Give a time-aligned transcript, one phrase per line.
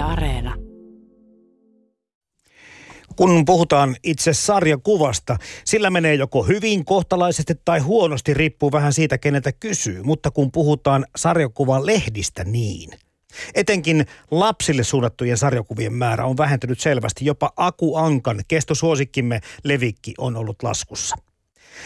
[0.00, 0.54] Areena.
[3.16, 9.52] Kun puhutaan itse sarjakuvasta, sillä menee joko hyvin kohtalaisesti tai huonosti, riippuu vähän siitä, keneltä
[9.52, 10.02] kysyy.
[10.02, 12.90] Mutta kun puhutaan sarjakuvan lehdistä, niin–
[13.54, 17.24] Etenkin lapsille suunnattujen sarjakuvien määrä on vähentynyt selvästi.
[17.24, 21.16] Jopa Aku Ankan kestosuosikkimme Levikki on ollut laskussa.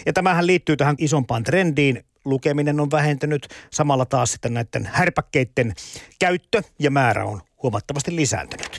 [0.07, 2.05] Ja tämähän liittyy tähän isompaan trendiin.
[2.25, 3.49] Lukeminen on vähentynyt.
[3.71, 5.75] Samalla taas sitten näiden härpäkkeiden
[6.19, 8.79] käyttö ja määrä on huomattavasti lisääntynyt.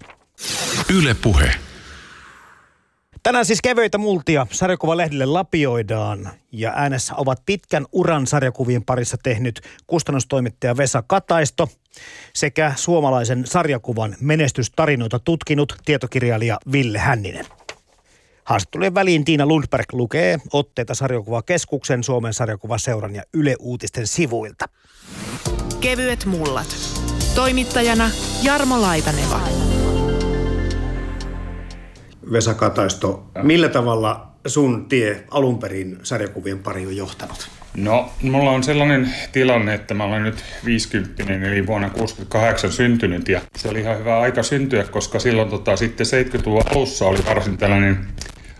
[0.93, 1.55] Yle Puhe.
[3.23, 10.77] Tänään siis kevyitä multia sarjakuvalehdille lapioidaan ja äänessä ovat pitkän uran sarjakuvien parissa tehnyt kustannustoimittaja
[10.77, 11.69] Vesa Kataisto
[12.33, 17.45] sekä suomalaisen sarjakuvan menestystarinoita tutkinut tietokirjailija Ville Hänninen.
[18.45, 24.65] Haastattelujen väliin Tiina Lundberg lukee otteita sarjakuvakeskuksen, Suomen sarjakuvaseuran ja Yle Uutisten sivuilta.
[25.81, 26.67] Kevyet mullat.
[27.35, 28.09] Toimittajana
[28.43, 29.39] Jarmo Laitaneva.
[32.31, 37.49] Vesa Kataisto, millä tavalla sun tie alun perin sarjakuvien pari on johtanut?
[37.77, 43.41] No, mulla on sellainen tilanne, että mä olen nyt 50 eli vuonna 68 syntynyt ja
[43.55, 48.07] se oli ihan hyvä aika syntyä, koska silloin tota, sitten 70-luvun alussa oli varsin tällainen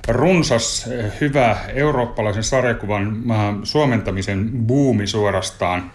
[0.07, 0.89] runsas,
[1.21, 3.23] hyvä eurooppalaisen sarjakuvan
[3.63, 5.91] suomentamisen buumi suorastaan.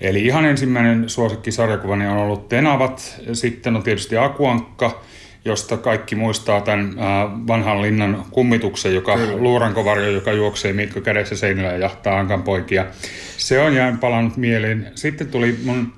[0.00, 5.02] Eli ihan ensimmäinen suosikkisarjakuvani on ollut Tenavat, sitten on tietysti Akuankka,
[5.44, 11.70] josta kaikki muistaa tämän äh, vanhan linnan kummituksen, joka luurankovarjo, joka juoksee Mikko kädessä seinällä
[11.70, 12.86] ja jahtaa Ankan poikia.
[13.36, 14.90] Se on jäänyt palannut mieleen.
[14.94, 15.92] Sitten tuli mun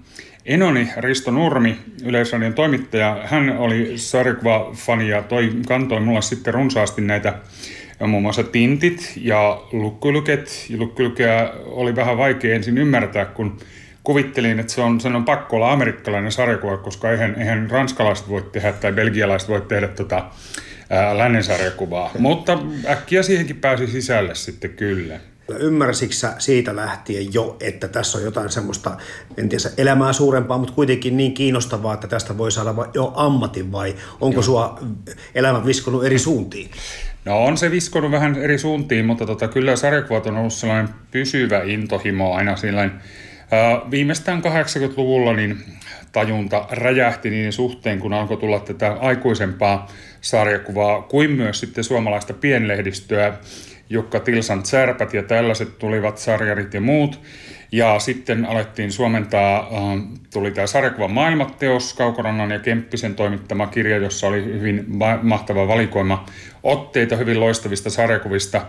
[0.46, 3.20] enoni Risto Nurmi, Yleisradion toimittaja.
[3.24, 7.34] Hän oli sarjakuva-fani ja toi, kantoi mulle sitten runsaasti näitä
[8.06, 10.66] muun muassa tintit ja lukkylyket.
[10.76, 13.56] Lukkylykeä oli vähän vaikea ensin ymmärtää, kun
[14.04, 18.42] kuvittelin, että se on, sen on pakko olla amerikkalainen sarjakuva, koska eihän, eihän ranskalaiset voi
[18.52, 20.30] tehdä tai belgialaiset voi tehdä tota,
[20.90, 22.10] ää, lännen sarjakuvaa.
[22.18, 25.20] Mutta äkkiä siihenkin pääsi sisälle sitten kyllä.
[25.58, 28.96] Ymmärsitkö siitä lähtien jo, että tässä on jotain semmoista,
[29.36, 33.94] en tiedä, elämää suurempaa, mutta kuitenkin niin kiinnostavaa, että tästä voi saada jo ammatin vai
[34.20, 34.42] onko Joo.
[34.42, 34.78] sua
[35.34, 36.70] elämä viskonut eri suuntiin?
[37.24, 41.62] No on se viskonut vähän eri suuntiin, mutta tota, kyllä sarjakuvat on ollut sellainen pysyvä
[41.62, 43.00] intohimo aina sellainen
[43.90, 45.58] Viimeistään 80-luvulla niin
[46.12, 49.88] tajunta räjähti niin suhteen, kun alkoi tulla tätä aikuisempaa
[50.20, 53.38] sarjakuvaa, kuin myös sitten suomalaista pienlehdistöä,
[53.94, 57.20] Jukka Tilsan Särpät ja tällaiset tulivat sarjarit ja muut.
[57.72, 59.70] Ja sitten alettiin suomentaa,
[60.32, 64.86] tuli tämä sarjakuvan maailmatteos, Kaukorannan ja Kemppisen toimittama kirja, jossa oli hyvin
[65.22, 66.26] mahtava valikoima
[66.62, 68.66] otteita hyvin loistavista sarjakuvista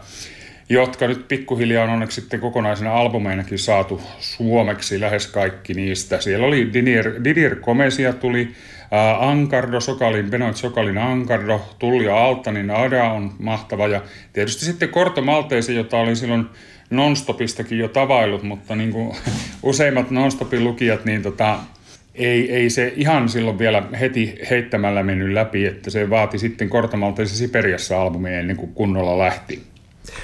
[0.70, 6.22] jotka nyt pikkuhiljaa on onneksi sitten kokonaisena albumeinakin saatu suomeksi lähes kaikki niistä.
[6.22, 8.52] Siellä oli Didier, Didier Komesia tuli,
[9.20, 14.02] Ankardo, Sokalin, Benoit Sokalin Ankardo, Tullia Altanin Ada on mahtava ja
[14.34, 16.46] tietysti sitten Korto Malteisi, jota oli silloin
[16.90, 19.16] nonstopistakin jo tavaillut, mutta niin kuin
[19.64, 21.60] useimmat nonstopin lukijat, niin tota,
[22.16, 27.38] ei, ei se ihan silloin vielä heti heittämällä mennyt läpi, että se vaati sitten Kortomalteisen
[27.38, 29.75] Siperiassa albumia ennen kuin kunnolla lähti.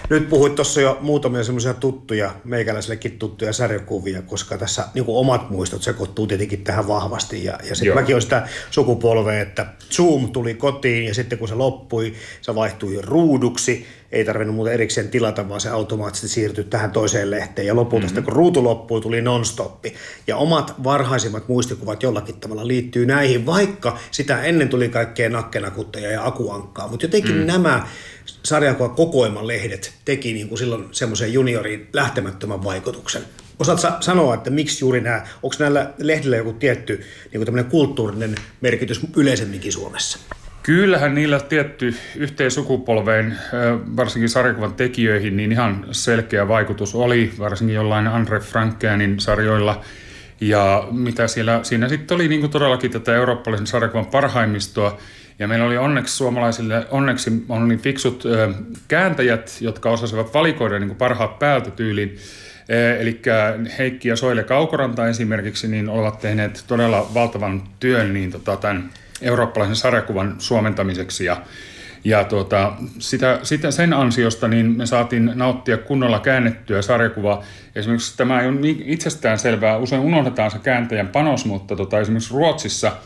[0.10, 5.84] Nyt puhuit tuossa jo muutamia semmoisia tuttuja, meikäläisellekin tuttuja sarjakuvia, koska tässä niin omat muistot
[5.84, 7.44] sekoittuu tietenkin tähän vahvasti.
[7.46, 11.56] Ja, ja sitten mäkin olen sitä sukupolvea, että Zoom tuli kotiin ja sitten kun se
[11.56, 13.86] loppui, se vaihtui ruuduksi.
[14.12, 17.68] Ei tarvinnut muuten erikseen tilata, vaan se automaattisesti siirtyi tähän toiseen lehteen.
[17.68, 18.08] Ja lopulta mm-hmm.
[18.08, 19.94] sitten kun ruutu loppui, tuli nonstoppi.
[20.28, 26.28] Ja omat varhaisimmat muistikuvat jollakin tavalla liittyy näihin, vaikka sitä ennen tuli kaikkea nakkenakutteja ja
[26.28, 26.88] akuankkaa.
[26.88, 27.46] Mutta jotenkin mm.
[27.46, 27.88] nämä
[28.44, 33.22] sarjakuva kokoelman lehdet teki niin kuin silloin semmoisen juniorin lähtemättömän vaikutuksen.
[33.60, 37.02] Osaatko sanoa, että miksi juuri nämä, onko näillä lehdillä joku tietty
[37.34, 40.20] niin kuin kulttuurinen merkitys yleisemminkin Suomessa?
[40.64, 43.38] Kyllähän niillä tietty yhteen sukupolveen,
[43.96, 49.82] varsinkin sarjakuvan tekijöihin, niin ihan selkeä vaikutus oli, varsinkin jollain Andre Frankenin sarjoilla.
[50.42, 54.98] Ja mitä siellä, siinä sitten oli niin todellakin tätä eurooppalaisen sarjakuvan parhaimmistoa,
[55.40, 58.24] ja meillä oli onneksi suomalaisille, onneksi on niin fiksut
[58.88, 62.18] kääntäjät, jotka osasivat valikoida niin parhaat päältä tyyliin.
[63.00, 63.22] Eli
[63.78, 68.90] Heikki ja Soile Kaukoranta esimerkiksi niin ovat tehneet todella valtavan työn niin tota, tämän
[69.22, 71.42] eurooppalaisen sarjakuvan suomentamiseksi ja
[72.04, 77.44] ja tuota, sitä, sitä, sen ansiosta niin me saatiin nauttia kunnolla käännettyä sarjakuvaa.
[77.76, 82.34] Esimerkiksi tämä ei ole niin itsestään selvää, usein unohdetaan se kääntäjän panos, mutta tota, esimerkiksi
[82.34, 82.92] Ruotsissa–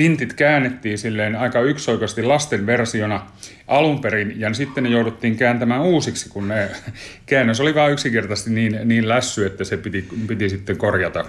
[0.00, 3.26] tintit käännettiin silleen aika yksioikoisesti lasten versiona
[3.66, 6.70] alun perin, ja sitten ne jouduttiin kääntämään uusiksi, kun ne
[7.26, 11.24] käännös oli vain yksinkertaisesti niin, niin lässy, että se piti, piti sitten korjata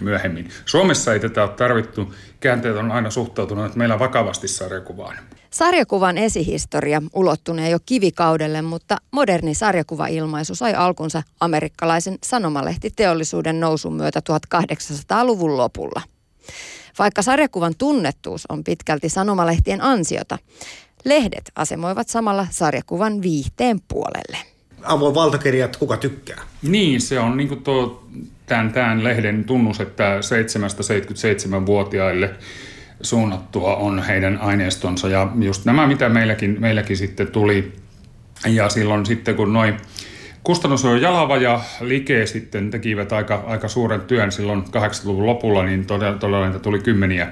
[0.00, 0.48] myöhemmin.
[0.64, 5.16] Suomessa ei tätä ole tarvittu, käänteet on aina suhtautunut meillä vakavasti sarjakuvaan.
[5.50, 15.56] Sarjakuvan esihistoria ulottunee jo kivikaudelle, mutta moderni sarjakuvailmaisu sai alkunsa amerikkalaisen sanomalehtiteollisuuden nousun myötä 1800-luvun
[15.56, 16.02] lopulla.
[16.98, 20.38] Vaikka sarjakuvan tunnettuus on pitkälti sanomalehtien ansiota,
[21.04, 24.38] lehdet asemoivat samalla sarjakuvan viihteen puolelle.
[24.82, 26.42] Avoin valtakirjat, kuka tykkää?
[26.62, 28.04] Niin, se on niin tuo
[28.46, 32.34] tämän, tämän lehden tunnus, että 7-77-vuotiaille
[33.02, 35.08] suunnattua on heidän aineistonsa.
[35.08, 37.72] Ja just nämä, mitä meilläkin, meilläkin sitten tuli.
[38.46, 39.76] Ja silloin sitten, kun noin
[40.44, 46.18] Kustannus Jalava ja Like sitten tekivät aika, aika suuren työn silloin 80-luvun lopulla, niin todella,
[46.18, 47.28] todella tuli kymmeniä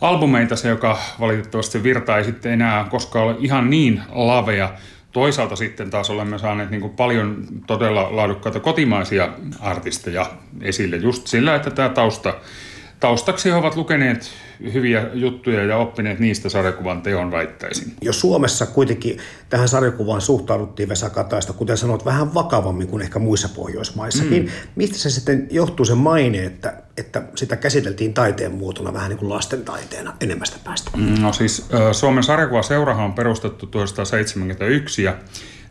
[0.00, 4.70] albumeita, se joka valitettavasti virta ei sitten enää koskaan ole ihan niin lavea.
[5.12, 9.28] Toisaalta sitten taas olemme saaneet niin paljon todella laadukkaita kotimaisia
[9.60, 10.26] artisteja
[10.60, 12.34] esille just sillä, että tämä tausta,
[13.00, 14.30] taustaksi he ovat lukeneet
[14.72, 17.92] hyviä juttuja ja oppineet niistä sarjakuvan teon väittäisin.
[18.02, 19.18] Jos Suomessa kuitenkin
[19.48, 24.50] tähän sarjakuvaan suhtauduttiin Vesa Kataista, kuten sanoit, vähän vakavammin kuin ehkä muissa Pohjoismaissakin, mm.
[24.76, 29.28] mistä se sitten johtuu se maine, että, että sitä käsiteltiin taiteen muotona vähän niin kuin
[29.28, 30.90] lasten taiteena enemmästä päästä?
[30.96, 35.14] Mm, no siis Suomen sarjakuvaseurahan on perustettu 1971 ja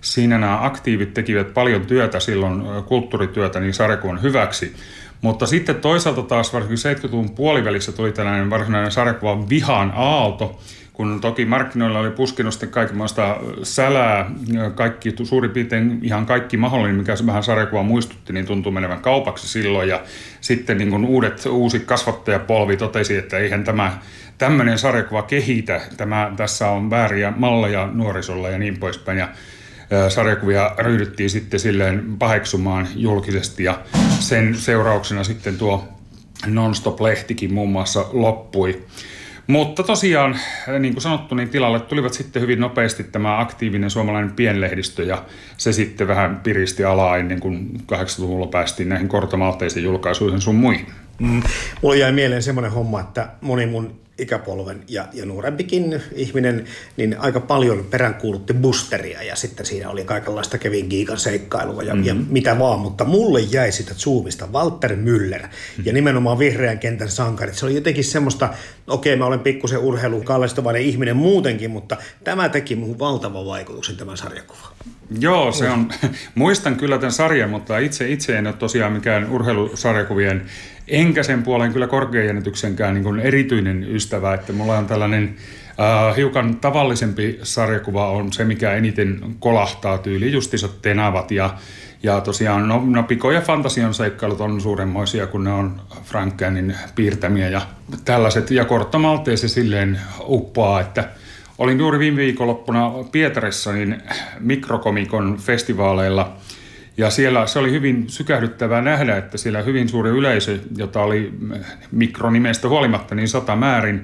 [0.01, 4.75] siinä nämä aktiivit tekivät paljon työtä silloin, kulttuurityötä, niin sarjakuvan hyväksi.
[5.21, 10.59] Mutta sitten toisaalta taas varsinkin 70-luvun puolivälissä tuli tällainen varsinainen sarjakuvan vihan aalto,
[10.93, 14.31] kun toki markkinoilla oli puskinut sitten kaikenlaista sälää,
[14.75, 19.89] kaikki, suurin piirtein ihan kaikki mahdollinen, mikä vähän sarjakuvaa muistutti, niin tuntui menevän kaupaksi silloin.
[19.89, 20.01] Ja
[20.41, 23.97] sitten niin kuin uudet, uusi kasvattajapolvi totesi, että eihän tämä
[24.37, 29.17] tämmöinen sarjakuva kehitä, tämä, tässä on vääriä malleja nuorisolla ja niin poispäin.
[29.17, 29.27] Ja
[30.09, 33.79] sarjakuvia ryhdyttiin sitten silleen paheksumaan julkisesti ja
[34.19, 35.87] sen seurauksena sitten tuo
[36.47, 38.83] Nonstop-lehtikin muun muassa loppui.
[39.47, 40.39] Mutta tosiaan,
[40.79, 45.23] niin kuin sanottu, niin tilalle tulivat sitten hyvin nopeasti tämä aktiivinen suomalainen pienlehdistö ja
[45.57, 50.85] se sitten vähän piristi alaa ennen kuin 80-luvulla päästiin näihin kortomalteisiin julkaisuihin sun muihin.
[51.19, 51.41] Mm.
[51.81, 56.65] Mulla jäi mieleen semmoinen homma, että moni mun ikäpolven ja, ja nuorempikin ihminen,
[56.97, 62.07] niin aika paljon peräänkuulutti boosteria ja sitten siinä oli kaikenlaista Kevin Giikan seikkailua ja, mm-hmm.
[62.07, 65.85] ja mitä vaan, mutta mulle jäi sitä Zoomista Walter Müller mm-hmm.
[65.85, 67.55] ja nimenomaan vihreän kentän sankarit.
[67.55, 68.49] Se oli jotenkin semmoista,
[68.87, 74.17] okei mä olen pikkusen urheilun kallistuvainen ihminen muutenkin, mutta tämä teki muuhun valtavan vaikutuksen tämän
[74.17, 74.71] sarjakuvan.
[75.19, 75.91] Joo, se on,
[76.35, 80.45] muistan kyllä tämän sarjan, mutta itse, itse en ole tosiaan mikään urheilusarjakuvien
[80.89, 85.35] enkä sen puolen kyllä korkeajännityksenkään niin erityinen ystävä, että mulla on tällainen
[85.79, 91.49] Uh, hiukan tavallisempi sarjakuva on se, mikä eniten kolahtaa tyyli justisot tenavat ja,
[92.03, 97.49] ja tosiaan no, no Piko ja Fantasian seikkailut on suuremmoisia, kun ne on Frankenin piirtämiä
[97.49, 97.61] ja
[98.05, 98.51] tällaiset.
[98.51, 101.09] Ja Kortta Malteesi silleen uppoaa, että
[101.57, 104.01] olin juuri viime viikonloppuna Pietarissa niin
[104.39, 106.31] mikrokomikon festivaaleilla–
[106.99, 111.33] ja siellä se oli hyvin sykähdyttävää nähdä, että siellä hyvin suuri yleisö, jota oli
[111.91, 114.03] mikronimestä huolimatta niin sata määrin,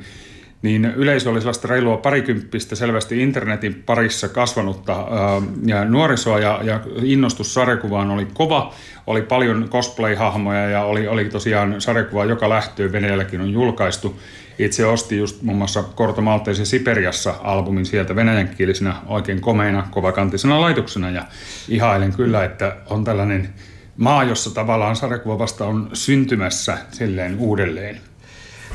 [0.62, 6.80] niin yleisö oli sellaista reilua parikymppistä selvästi internetin parissa kasvanutta ää, ja nuorisoa ja, ja
[7.04, 8.74] innostus sarjakuvaan oli kova.
[9.08, 14.20] Oli paljon cosplay-hahmoja ja oli, oli tosiaan sarjakuva joka lähtöön Venäjälläkin on julkaistu.
[14.60, 21.10] Itse ostin just muun muassa Korto Malteisen Siperiassa albumin sieltä venäjänkielisenä oikein komeina, kovakantisena laitoksena
[21.10, 21.26] ja
[21.70, 23.54] ihailen kyllä, että on tällainen
[23.98, 28.02] maa, jossa tavallaan sarjakuva vasta on syntymässä silleen uudelleen.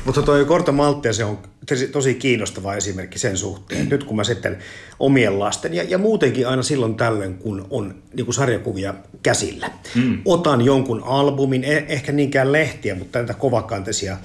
[0.05, 1.39] Mutta tuo Korto Maltese on
[1.91, 3.89] tosi kiinnostava esimerkki sen suhteen.
[3.89, 4.57] Nyt kun mä sitten
[5.01, 8.93] omien lasten ja, ja muutenkin aina silloin tällöin, kun on niin kuin sarjakuvia
[9.23, 10.21] käsillä, mm.
[10.25, 14.17] otan jonkun albumin, eh, ehkä niinkään lehtiä, mutta näitä kovakantisia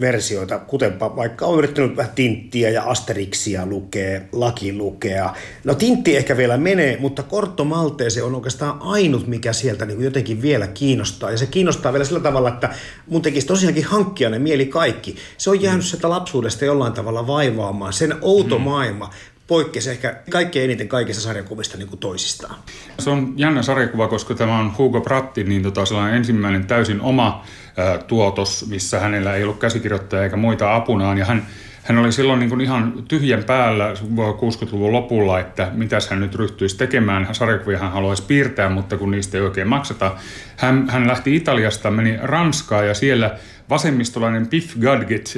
[0.00, 5.34] versioita, kuten vaikka on yrittänyt vähän Tinttiä ja Asterixia lukea, Laki lukea.
[5.64, 10.42] No Tintti ehkä vielä menee, mutta Kortto Maltese on oikeastaan ainut, mikä sieltä niin jotenkin
[10.42, 11.30] vielä kiinnostaa.
[11.30, 12.74] Ja se kiinnostaa vielä sillä tavalla, että
[13.06, 15.16] mun tekisi tosiaankin hankkia ne mieli kaikki.
[15.38, 15.88] Se on jäänyt mm.
[15.88, 17.92] sieltä lapsuudesta jollain tavalla vaivaamaan.
[17.92, 18.64] Sen outo mm.
[18.64, 19.10] maailma
[19.48, 22.54] poikkesi ehkä kaikkein eniten kaikista sarjakuvista niin kuin toisistaan.
[22.98, 27.44] Se on jännä sarjakuva, koska tämä on Hugo Prattin niin tota sellainen ensimmäinen täysin oma
[27.78, 31.18] ä, tuotos, missä hänellä ei ollut käsikirjoittaja eikä muita apunaan.
[31.18, 31.46] Ja hän
[31.88, 36.78] hän oli silloin niin kuin ihan tyhjän päällä 60-luvun lopulla, että mitä hän nyt ryhtyisi
[36.78, 37.28] tekemään.
[37.32, 40.14] Sarjakuvia hän haluaisi piirtää, mutta kun niistä ei oikein makseta.
[40.56, 43.36] Hän, hän lähti Italiasta, meni Ranskaan ja siellä
[43.70, 45.34] vasemmistolainen Piff Gadget,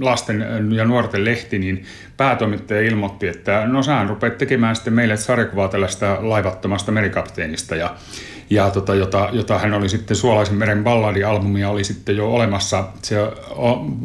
[0.00, 1.84] lasten ja nuorten lehti, niin
[2.16, 7.76] päätoimittaja ilmoitti, että no sähän rupeat tekemään sitten meille sarjakuvaa tällaista laivattomasta merikapteenista.
[7.76, 7.94] Ja
[8.50, 12.84] ja tota, jota, jota hän oli sitten Suolaisen meren balladialbumia oli sitten jo olemassa.
[13.02, 13.16] Se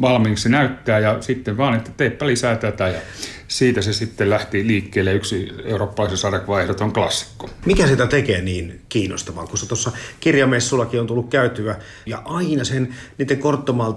[0.00, 3.00] valmiiksi näyttää ja sitten vaan, että teepä lisää tätä ja
[3.48, 7.50] siitä se sitten lähti liikkeelle yksi eurooppalaisen sarjakuvan ehdoton klassikko.
[7.66, 12.94] Mikä sitä tekee niin kiinnostavaa, kun se tuossa kirjamessullakin on tullut käytyä ja aina sen
[13.18, 13.38] niiden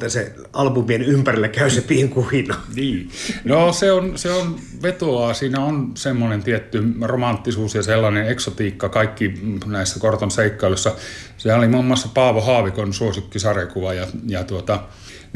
[0.07, 2.55] se albumien ympärillä käy se pinkuhina.
[2.75, 3.09] Niin.
[3.43, 9.33] No se on, se on vetoaa, siinä on semmoinen tietty romanttisuus ja sellainen eksotiikka kaikki
[9.65, 10.95] näissä Korton seikkailussa.
[11.37, 14.83] Se oli muun muassa Paavo Haavikon suosikkisarjakuva ja, ja tuota,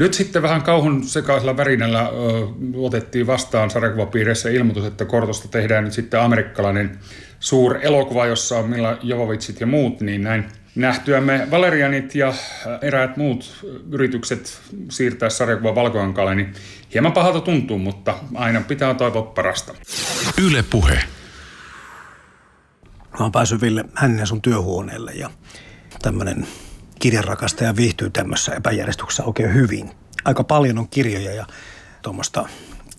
[0.02, 2.10] nyt sitten vähän kauhun sekaisella värinällä ö,
[2.76, 6.98] otettiin vastaan sarjakuvapiireissä ilmoitus, että Kortosta tehdään nyt sitten amerikkalainen
[7.40, 10.44] suur elokuva, jossa on Milla Jovovitsit ja muut, niin näin
[10.74, 12.34] nähtyämme Valerianit ja
[12.80, 16.54] eräät muut yritykset siirtää sarjakuva valkoankaalle, niin
[16.94, 19.74] hieman pahalta tuntuu, mutta aina pitää toivoa parasta.
[20.46, 21.02] Yle Puhe.
[23.12, 25.30] Mä oon päässyt Ville hänen sun työhuoneelle ja
[26.02, 26.46] tämmönen
[27.02, 29.90] kirjanrakastaja viihtyy tämmöisessä epäjärjestyksessä oikein hyvin.
[30.24, 31.46] Aika paljon on kirjoja ja
[32.02, 32.48] tuommoista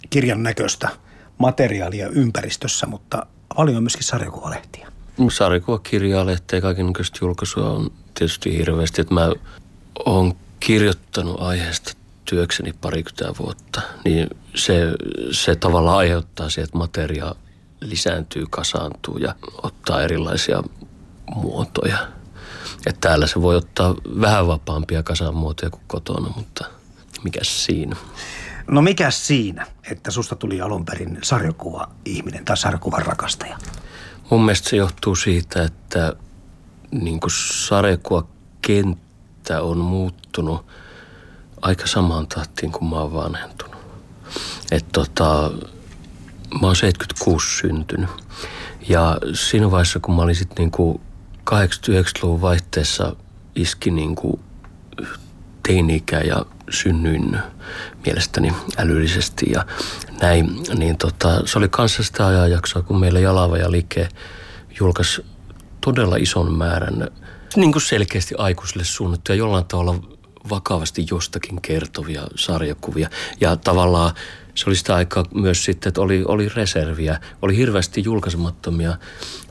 [0.09, 0.89] kirjan näköistä
[1.37, 4.87] materiaalia ympäristössä, mutta paljon on myöskin sarjakuvalehtiä.
[5.29, 9.01] Sarjakuvakirjaa, lehteä, kaikenlaista julkaisua on tietysti hirveästi.
[9.01, 9.31] Että mä
[10.05, 11.93] oon kirjoittanut aiheesta
[12.25, 14.91] työkseni parikymmentä vuotta, niin se,
[15.31, 17.35] se tavallaan aiheuttaa siihen, että materia
[17.81, 20.63] lisääntyy, kasaantuu ja ottaa erilaisia
[21.35, 21.97] muotoja–
[22.85, 26.65] että täällä se voi ottaa vähän vapaampia kasamuotoja kuin kotona, mutta
[27.23, 27.95] mikä siinä?
[28.67, 33.57] No mikä siinä, että susta tuli alun perin sarjakuva-ihminen tai sarjakuvan rakastaja?
[34.29, 36.13] Mun mielestä se johtuu siitä, että
[36.91, 37.19] niin
[37.63, 40.65] sarjakuva-kenttä on muuttunut
[41.61, 43.81] aika samaan tahtiin kuin mä oon vanhentunut.
[44.71, 45.51] Että tota,
[46.61, 48.09] mä oon 76 syntynyt.
[48.89, 51.01] Ja siinä vaiheessa, kun mä olin sitten niinku
[51.51, 53.15] 80-90-luvun vaihteessa
[53.55, 54.39] iski niin kuin
[55.67, 57.37] teini-ikä ja synnyin
[58.05, 59.65] mielestäni älyllisesti ja
[60.21, 64.09] näin, niin tota, se oli kanssa sitä ajanjaksoa, kun meillä Jalava ja Like
[64.79, 65.25] julkaisi
[65.81, 67.07] todella ison määrän
[67.55, 69.95] niin kuin selkeästi aikuisille suunnattuja jollain tavalla
[70.49, 73.09] vakavasti jostakin kertovia sarjakuvia.
[73.41, 74.15] Ja tavallaan
[74.55, 78.97] se oli sitä aikaa myös sitten, että oli, oli reserviä, oli hirveästi julkaisemattomia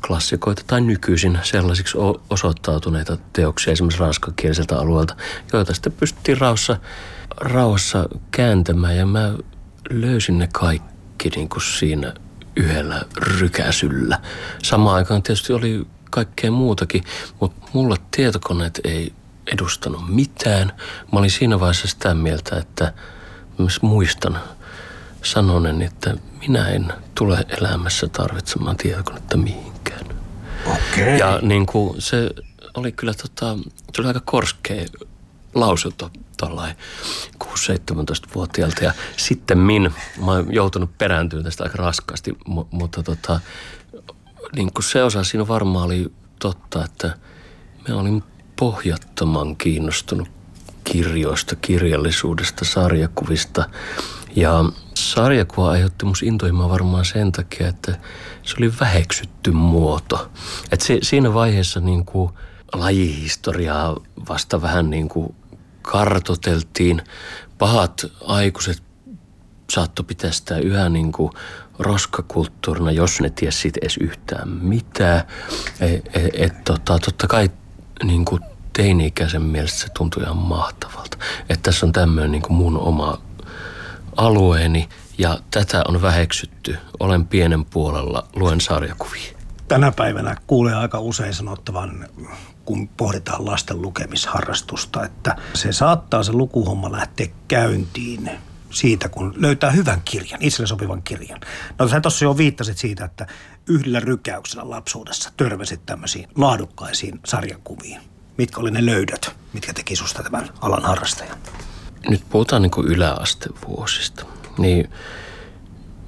[0.06, 1.98] klassikoita tai nykyisin sellaisiksi
[2.30, 5.16] osoittautuneita teoksia esimerkiksi ranskakieliseltä alueelta,
[5.52, 6.76] joita sitten pystyttiin rauhassa,
[7.36, 9.34] rauhassa kääntämään ja mä
[9.90, 12.14] löysin ne kaikki niin kuin siinä
[12.56, 14.20] yhdellä rykäsyllä.
[14.62, 17.04] Samaan aikaan tietysti oli kaikkea muutakin,
[17.40, 19.12] mutta mulla tietokoneet ei
[19.52, 20.72] edustanut mitään.
[21.12, 22.92] Mä olin siinä vaiheessa sitä mieltä, että
[23.58, 24.38] myös muistan–
[25.22, 30.06] sanonen, että minä en tule elämässä tarvitsemaan tietokonetta mihinkään.
[30.66, 31.16] Okay.
[31.18, 32.30] Ja niin kuin se
[32.74, 33.58] oli kyllä tota,
[33.94, 34.84] se oli aika korskea
[35.54, 36.76] lausunto tuollain
[37.44, 38.84] 6-17-vuotiaalta.
[38.84, 42.36] Ja sitten min, mä oon joutunut perääntyä tästä aika raskaasti,
[42.70, 43.40] mutta tota,
[44.56, 47.16] niin kuin se osa siinä varmaan oli totta, että
[47.88, 48.22] me olin
[48.56, 50.28] pohjattoman kiinnostunut
[50.84, 53.64] kirjoista, kirjallisuudesta, sarjakuvista
[54.36, 57.98] ja sarjakuva aiheutti musta intohimoa varmaan sen takia, että
[58.42, 60.30] se oli väheksytty muoto.
[60.72, 62.32] Et se, siinä vaiheessa niin kuin
[62.74, 63.96] lajihistoriaa
[64.28, 65.34] vasta vähän niin kuin
[65.82, 67.02] kartoteltiin.
[67.58, 68.82] Pahat aikuiset
[69.72, 71.32] saattoi pitää sitä yhä niin kuin
[71.78, 75.22] roskakulttuurina, jos ne tiesi siitä edes yhtään mitään.
[75.80, 77.50] Et, et, et, tota, totta kai
[78.04, 81.16] niin kuin teini-ikäisen mielestä se tuntui ihan mahtavalta.
[81.40, 83.18] Että tässä on tämmöinen niin kuin mun oma
[84.16, 84.88] alueeni
[85.18, 86.76] ja tätä on väheksytty.
[87.00, 89.32] Olen pienen puolella, luen sarjakuvia.
[89.68, 92.08] Tänä päivänä kuulee aika usein sanottavan,
[92.64, 98.30] kun pohditaan lasten lukemisharrastusta, että se saattaa se lukuhomma lähteä käyntiin
[98.70, 101.40] siitä, kun löytää hyvän kirjan, itselle sopivan kirjan.
[101.78, 103.26] No sä tuossa jo viittasit siitä, että
[103.66, 108.00] yhdellä rykäyksellä lapsuudessa törmäsit tämmöisiin laadukkaisiin sarjakuviin.
[108.38, 111.38] Mitkä oli ne löydöt, mitkä teki susta tämän alan harrastajan?
[112.08, 114.26] Nyt puhutaan niin yläastevuosista.
[114.58, 114.90] Niin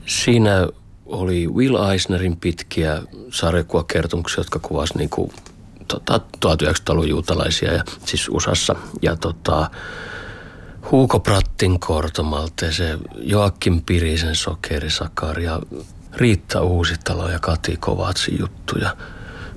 [0.06, 0.68] siinä
[1.06, 5.32] oli Will Eisnerin pitkiä sarjakuvakertomuksia, jotka kuvasivat niin kuin,
[5.88, 8.76] tota, 1900-luvun juutalaisia ja siis USAssa.
[9.02, 9.70] Ja tota,
[10.90, 15.60] Huuko Prattin Kortomalte, se Joakim Pirisen sokerisakar ja
[16.12, 18.96] Riitta Uusitalo ja Kati Kovatsin juttuja.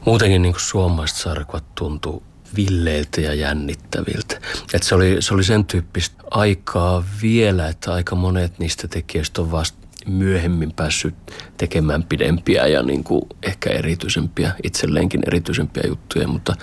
[0.06, 2.24] Muutenkin niin suomalaiset sarkvat tuntuu
[2.58, 4.42] villeiltä ja jännittäviltä.
[4.74, 9.52] Et se, oli, se oli sen tyyppistä aikaa vielä, että aika monet niistä tekijöistä on
[9.52, 11.16] vasta myöhemmin päässyt
[11.58, 16.56] tekemään pidempiä ja niin kuin ehkä erityisempiä, itselleenkin erityisempiä juttuja, mutta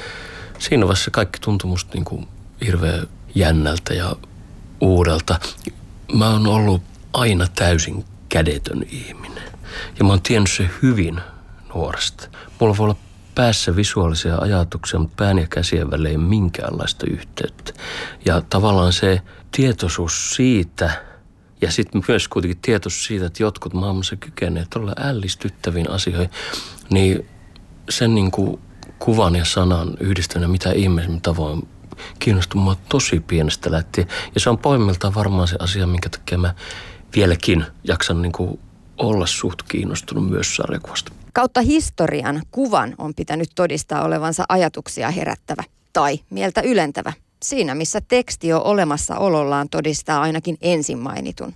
[0.59, 2.29] siinä vaiheessa kaikki tuntui musta niin kuin
[2.67, 4.17] hirveän jännältä ja
[4.81, 5.41] uudelta.
[6.13, 6.83] Mä oon ollut
[7.13, 9.45] aina täysin kädetön ihminen
[9.99, 11.21] ja mä oon tiennyt se hyvin
[11.75, 12.29] nuoresta.
[12.61, 12.97] Mulla voi olla
[13.35, 17.73] päässä visuaalisia ajatuksia, mutta pään ja käsien välillä ei minkäänlaista yhteyttä.
[18.25, 20.91] Ja tavallaan se tietoisuus siitä
[21.61, 26.31] ja sitten myös kuitenkin tietoisuus siitä, että jotkut maailmassa kykenevät todella ällistyttäviin asioihin,
[26.91, 27.27] niin
[27.91, 28.61] sen niin kuin
[28.99, 31.69] kuvan ja sanan yhdistyneen mitä ihmeisen tavoin
[32.19, 34.09] kiinnostunut mua tosi pienestä lähtien.
[34.35, 36.55] Ja se on pohjimmiltaan varmaan se asia, minkä takia mä
[37.17, 38.61] vieläkin jaksan niin kuin
[38.97, 41.13] olla suht kiinnostunut myös sarjakuvasta.
[41.35, 47.13] Kautta historian kuvan on pitänyt todistaa olevansa ajatuksia herättävä tai mieltä ylentävä.
[47.43, 51.55] Siinä, missä teksti jo olemassa olollaan todistaa ainakin ensin mainitun.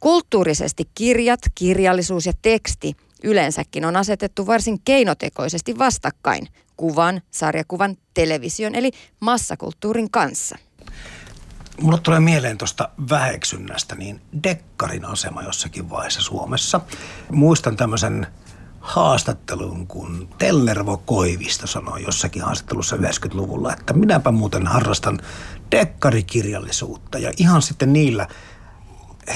[0.00, 8.90] Kulttuurisesti kirjat, kirjallisuus ja teksti yleensäkin on asetettu varsin keinotekoisesti vastakkain kuvan, sarjakuvan, television eli
[9.20, 10.58] massakulttuurin kanssa.
[11.80, 16.80] Mulla tulee mieleen tuosta väheksynnästä, niin dekkarin asema jossakin vaiheessa Suomessa.
[17.30, 18.26] Muistan tämmöisen
[18.84, 25.20] haastattelun, kun Tellervo Koivisto sanoi jossakin haastattelussa 90-luvulla, että minäpä muuten harrastan
[25.70, 27.18] dekkarikirjallisuutta.
[27.18, 28.28] Ja ihan sitten niillä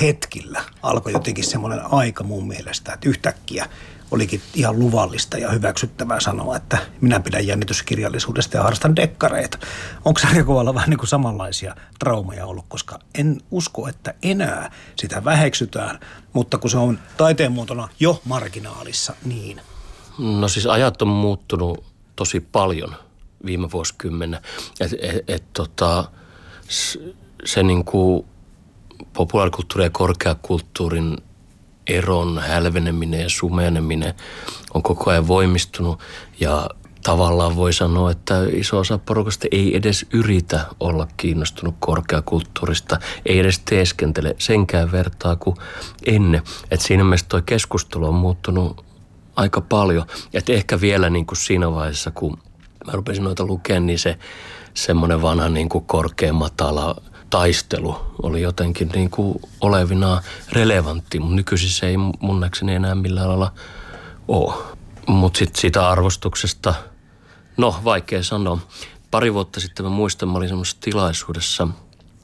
[0.00, 3.67] hetkillä alkoi jotenkin semmoinen aika mun mielestä, että yhtäkkiä
[4.10, 9.58] olikin ihan luvallista ja hyväksyttävää sanoa, että minä pidän jännityskirjallisuudesta ja harrastan dekkareita.
[10.04, 16.00] Onko sarjakuvalla vähän niin kuin samanlaisia traumaja ollut, koska en usko, että enää sitä väheksytään,
[16.32, 19.60] mutta kun se on taiteen muotona jo marginaalissa, niin.
[20.18, 21.84] No siis ajat on muuttunut
[22.16, 22.94] tosi paljon
[23.46, 24.40] viime vuosikymmenen.
[24.80, 26.10] Et, et, et, tota,
[27.44, 28.26] se niin kuin
[29.12, 31.18] populaarikulttuurin ja korkeakulttuurin
[31.88, 34.14] eron hälveneminen ja sumeneminen
[34.75, 36.00] on koko ajan voimistunut
[36.40, 36.68] ja
[37.02, 43.59] tavallaan voi sanoa, että iso osa porukasta ei edes yritä olla kiinnostunut korkeakulttuurista, ei edes
[43.59, 45.57] teeskentele senkään vertaa kuin
[46.07, 46.42] ennen.
[46.71, 48.85] Et siinä mielessä tuo keskustelu on muuttunut
[49.36, 50.06] aika paljon.
[50.34, 52.39] Et ehkä vielä niin kuin siinä vaiheessa, kun
[52.86, 54.19] mä rupesin noita lukemaan, niin se
[54.75, 56.97] semmoinen vanha niin kuin korkea matala
[57.30, 63.28] taistelu oli jotenkin niin kuin olevina relevantti, mutta nykyisin se ei mun näkseni enää millään
[63.28, 63.52] lailla
[64.28, 64.54] ole.
[65.06, 66.75] Mutta sitten siitä arvostuksesta,
[67.56, 68.58] no vaikea sanoa.
[69.10, 71.69] Pari vuotta sitten mä muistan, mä olin semmoisessa tilaisuudessa,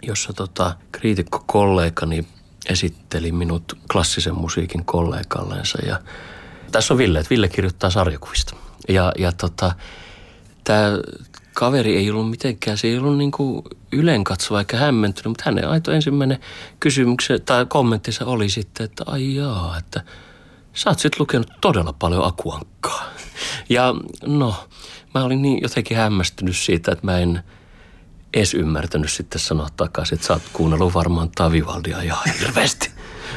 [0.02, 2.26] jossa tota, kriitikko-kollegani
[2.66, 5.78] esitteli minut klassisen musiikin kollegallensa.
[5.86, 6.00] Ja
[6.72, 8.56] tässä on Ville, että Ville kirjoittaa sarjakuvista.
[8.88, 9.72] Ja, ja tota,
[10.64, 10.90] tämä
[11.54, 13.62] kaveri ei ollut mitenkään, se ei ollut niin kuin
[13.92, 16.38] ylenkatsova eikä hämmentynyt, mutta hänen aito ensimmäinen
[16.80, 20.02] kysymyksen tai kommenttinsa oli sitten, että ai jaa, että
[20.74, 23.04] sä oot sitten lukenut todella paljon akuankkaa.
[23.68, 23.94] Ja
[24.26, 24.54] no,
[25.14, 27.42] mä olin niin jotenkin hämmästynyt siitä, että mä en
[28.34, 32.90] edes ymmärtänyt sitten sanoa takaisin, että sä oot kuunnellut varmaan Tavivaldia ihan hirveästi.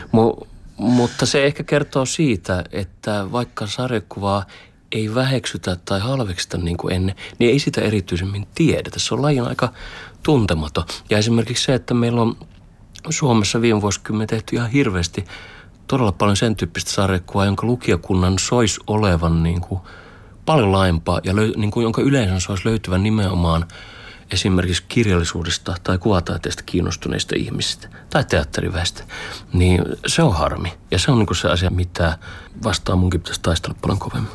[0.03, 4.45] Mu- mutta se ehkä kertoo siitä, että vaikka sarjakuvaa
[4.91, 8.99] ei väheksytä tai halveksita niin kuin ennen, niin ei sitä erityisemmin tiedetä.
[8.99, 9.73] Se on lajin aika
[10.23, 10.85] tuntematon.
[11.09, 12.37] Ja esimerkiksi se, että meillä on
[13.09, 15.25] Suomessa viime vuosikymmen tehty ihan hirveästi
[15.87, 19.81] todella paljon sen tyyppistä sarjakuvaa, jonka lukijakunnan sois olevan niin kuin
[20.45, 23.65] paljon laajempaa ja löy, niin kuin, jonka yleensä sois löytyvän nimenomaan–
[24.31, 29.03] esimerkiksi kirjallisuudesta tai kuvataiteesta kiinnostuneista ihmisistä tai teatteriväestä,
[29.53, 30.73] niin se on harmi.
[30.91, 32.17] Ja se on niin se asia, mitä
[32.63, 34.31] vastaan munkin pitäisi taistella paljon kovemmin.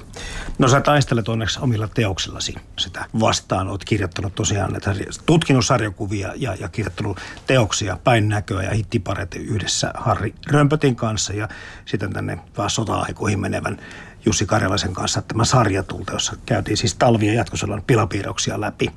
[0.59, 3.68] No sä taistelet onneksi omilla teoksillasi sitä vastaan.
[3.68, 4.94] Olet kirjoittanut tosiaan että
[5.26, 11.48] tutkinut sarjakuvia ja, ja kirjoittanut teoksia päin näköä ja hittiparet yhdessä Harri Römpötin kanssa ja
[11.85, 13.78] sitten tänne vaan sota-aikoihin menevän
[14.26, 18.90] Jussi Karjalaisen kanssa tämä sarjatulta, jossa käytiin siis talvia jatkosodan pilapiirroksia läpi.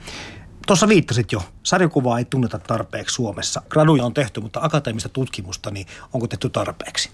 [0.68, 3.62] Tuossa viittasit jo, sarjakuvaa ei tunneta tarpeeksi Suomessa.
[3.70, 7.10] Graduja on tehty, mutta akateemista tutkimusta, niin onko tehty tarpeeksi?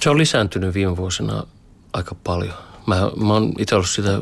[0.00, 1.42] Se on lisääntynyt viime vuosina
[1.92, 2.54] aika paljon.
[2.86, 4.20] Mä, mä oon itse ollut sitä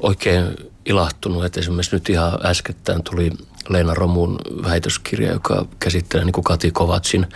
[0.00, 3.32] oikein ilahtunut, että esimerkiksi nyt ihan äskettäin tuli
[3.68, 7.26] Leena Romun väitöskirja, joka käsittelee niin Kati Kovatsin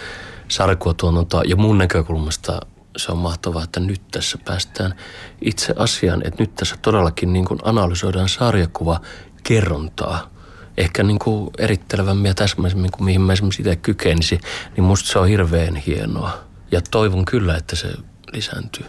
[0.48, 1.42] sarjakuvatuotantoa.
[1.46, 2.60] Ja mun näkökulmasta
[2.96, 4.94] se on mahtavaa, että nyt tässä päästään
[5.42, 9.00] itse asiaan, että nyt tässä todellakin niin kuin analysoidaan sarjakuva
[9.42, 10.30] kerrontaa,
[10.76, 14.40] ehkä niin kuin erittelevämmin ja täsmällisemmin kuin mihin mä esimerkiksi itse kykenisin,
[14.76, 16.38] niin musta se on hirveän hienoa.
[16.72, 17.94] Ja toivon kyllä, että se
[18.32, 18.86] lisääntyy.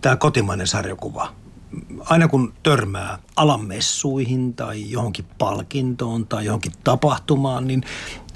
[0.00, 1.32] Tämä kotimainen sarjakuva,
[2.04, 7.82] aina kun törmää alamessuihin tai johonkin palkintoon tai johonkin tapahtumaan, niin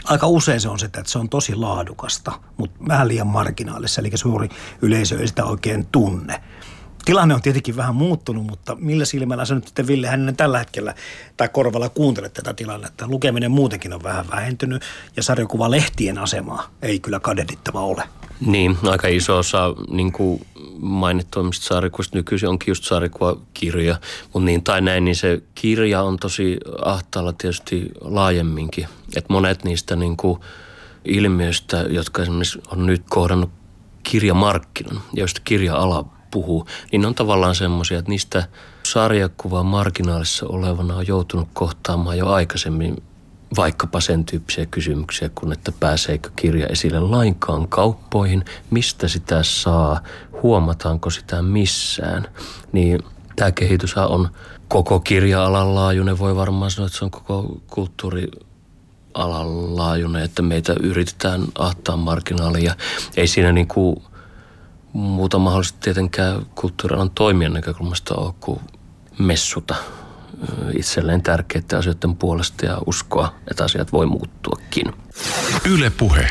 [0.05, 4.11] aika usein se on se, että se on tosi laadukasta, mutta vähän liian marginaalissa, eli
[4.15, 4.49] suuri
[4.83, 6.43] yleisö ei sitä oikein tunne.
[7.11, 10.95] Tilanne on tietenkin vähän muuttunut, mutta millä silmällä sä nyt sitten Ville hänen tällä hetkellä
[11.37, 13.09] tai korvalla kuuntelet tätä tilannetta?
[13.09, 14.83] Lukeminen muutenkin on vähän vähentynyt
[15.17, 18.03] ja sarjakuvalehtien asemaa ei kyllä kadehdittava ole.
[18.41, 20.47] Niin, aika iso osa niin kuin
[20.81, 26.59] mainittuimmista sarjakuvista nykyisin onkin just sarjakuvakirja, mutta niin tai näin, niin se kirja on tosi
[26.85, 28.89] ahtaalla tietysti laajemminkin.
[29.17, 30.41] Et monet niistä niin kuin
[31.05, 33.51] ilmiöistä, jotka esimerkiksi on nyt kohdannut
[34.03, 38.45] kirjamarkkinan, joista kirja-ala puhuu, niin on tavallaan semmoisia, että niistä
[38.83, 43.03] sarjakuvan marginaalissa olevana on joutunut kohtaamaan jo aikaisemmin
[43.57, 50.01] vaikkapa sen tyyppisiä kysymyksiä kuin, että pääseekö kirja esille lainkaan kauppoihin, mistä sitä saa,
[50.43, 52.27] huomataanko sitä missään.
[52.73, 53.01] Niin
[53.37, 54.29] tämä kehitys on
[54.69, 58.29] koko kirja-alan laajuinen, voi varmaan sanoa, että se on koko kulttuuri
[59.15, 62.75] alan laajuinen, että meitä yritetään ahtaa marginaalia.
[63.17, 64.03] Ei siinä niin kuin
[64.93, 68.61] muuta mahdollisesti tietenkään kulttuurialan toimijan näkökulmasta ole kuin
[69.19, 69.75] messuta
[70.77, 74.93] itselleen tärkeiden asioiden puolesta ja uskoa, että asiat voi muuttuakin.
[75.71, 76.31] Yle Puhe.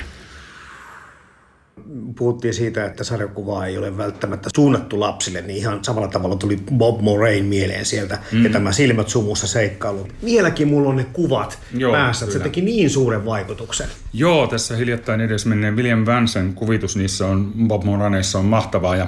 [2.17, 7.01] Puhuttiin siitä, että sarjakuva ei ole välttämättä suunnattu lapsille, niin ihan samalla tavalla tuli Bob
[7.01, 8.43] Moraine mieleen sieltä mm.
[8.43, 10.07] ja tämä Silmät sumussa seikkailu.
[10.25, 13.87] Vieläkin mulla on ne kuvat Joo, päässä, että se teki niin suuren vaikutuksen.
[14.13, 19.07] Joo, tässä hiljattain edes menneen William Vansen kuvitus niissä on Bob Moraineissa on mahtavaa ja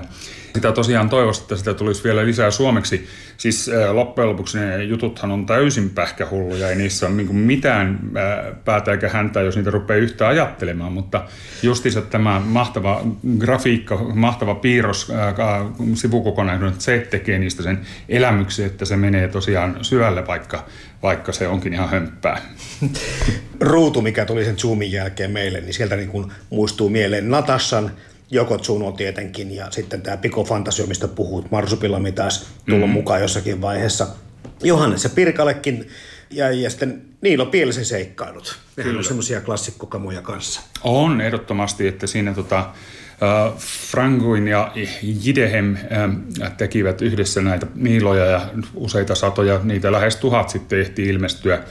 [0.55, 3.07] sitä tosiaan toivoisi, että sitä tulisi vielä lisää suomeksi.
[3.37, 7.99] Siis loppujen lopuksi ne jututhan on täysin pähkähulluja, ei niissä ole niin mitään
[8.65, 11.23] päätä eikä häntä, jos niitä rupeaa yhtä ajattelemaan, mutta
[11.63, 13.03] justiinsa tämä mahtava
[13.39, 15.11] grafiikka, mahtava piirros,
[15.93, 20.65] sivukokonaisuus, se tekee niistä sen elämyksen, että se menee tosiaan syvälle, vaikka,
[21.03, 22.41] vaikka se onkin ihan hömppää.
[23.59, 27.91] Ruutu, mikä tuli sen Zoomin jälkeen meille, niin sieltä niin kuin muistuu mieleen Natassan
[28.31, 32.93] Joko Tsuno tietenkin ja sitten tämä Piko Fantasio, mistä puhut, Marsupilami taas tullut mm.
[32.93, 34.07] mukaan jossakin vaiheessa.
[34.63, 35.87] Johannes ja Pirkallekin
[36.29, 38.59] ja, ja sitten Niilo Pielisen seikkailut.
[38.77, 40.61] Nehän on semmoisia klassikkokamoja kanssa.
[40.83, 42.69] On ehdottomasti, että siinä tota,
[43.91, 44.71] Franguin ja
[45.23, 45.77] Jidehem
[46.57, 48.41] tekivät yhdessä näitä niiloja ja
[48.75, 51.63] useita satoja, niitä lähes tuhat sitten ehti ilmestyä.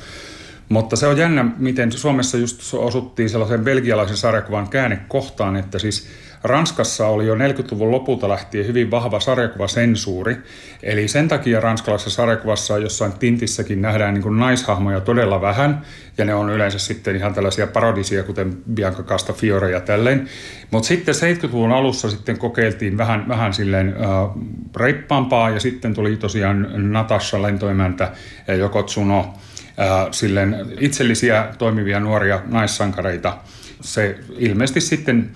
[0.68, 6.06] Mutta se on jännä, miten Suomessa just osuttiin sellaisen belgialaisen sarjakuvan käännekohtaan, että siis
[6.42, 10.36] Ranskassa oli jo 40-luvun lopulta lähtien hyvin vahva sarjakuvasensuuri.
[10.82, 15.82] Eli sen takia ranskalaisessa sarjakuvassa jossain tintissäkin nähdään niin naishahmoja todella vähän.
[16.18, 20.28] Ja ne on yleensä sitten ihan tällaisia parodisia, kuten Bianca Castafiore ja tälleen.
[20.70, 24.42] Mutta sitten 70-luvun alussa sitten kokeiltiin vähän, vähän silleen äh,
[24.76, 25.50] reippaampaa.
[25.50, 28.12] Ja sitten tuli tosiaan Natasha lentoimäntä
[28.48, 33.38] ja Joko Tsuno äh, silleen itsellisiä toimivia nuoria naissankareita.
[33.80, 35.30] Se ilmeisesti sitten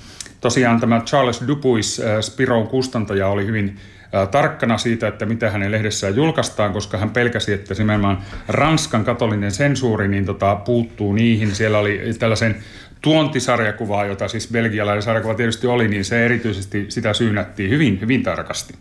[0.45, 3.77] Tosiaan tämä Charles Dupuis, äh, Spiron kustantaja, oli hyvin
[4.15, 9.51] äh, tarkkana siitä, että mitä hänen lehdessään julkaistaan, koska hän pelkäsi, että nimenomaan Ranskan katolinen
[9.51, 11.55] sensuuri niin tota, puuttuu niihin.
[11.55, 12.57] Siellä oli tällaisen
[13.01, 18.75] tuontisarjakuvaa, jota siis belgialainen sarjakuva tietysti oli, niin se erityisesti sitä syynättiin hyvin, hyvin tarkasti.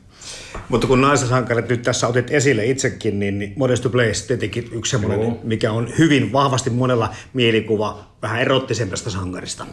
[0.69, 5.71] Mutta kun naisasankarit nyt tässä otit esille itsekin, niin Modest Blaze tietenkin yksi semmoinen, mikä
[5.71, 9.65] on hyvin vahvasti monella mielikuva vähän erottisemmasta sankarista.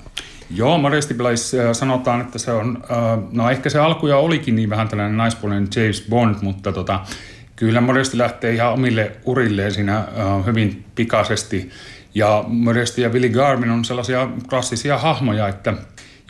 [0.54, 4.70] Joo, Modesty Blaze äh, sanotaan, että se on, äh, no ehkä se alkuja olikin niin
[4.70, 7.00] vähän tällainen naispuolinen James Bond, mutta tota,
[7.56, 11.70] kyllä Modesti lähtee ihan omille urilleen siinä äh, hyvin pikaisesti.
[12.14, 15.74] Ja Modesti ja Billy Garvin on sellaisia klassisia hahmoja, että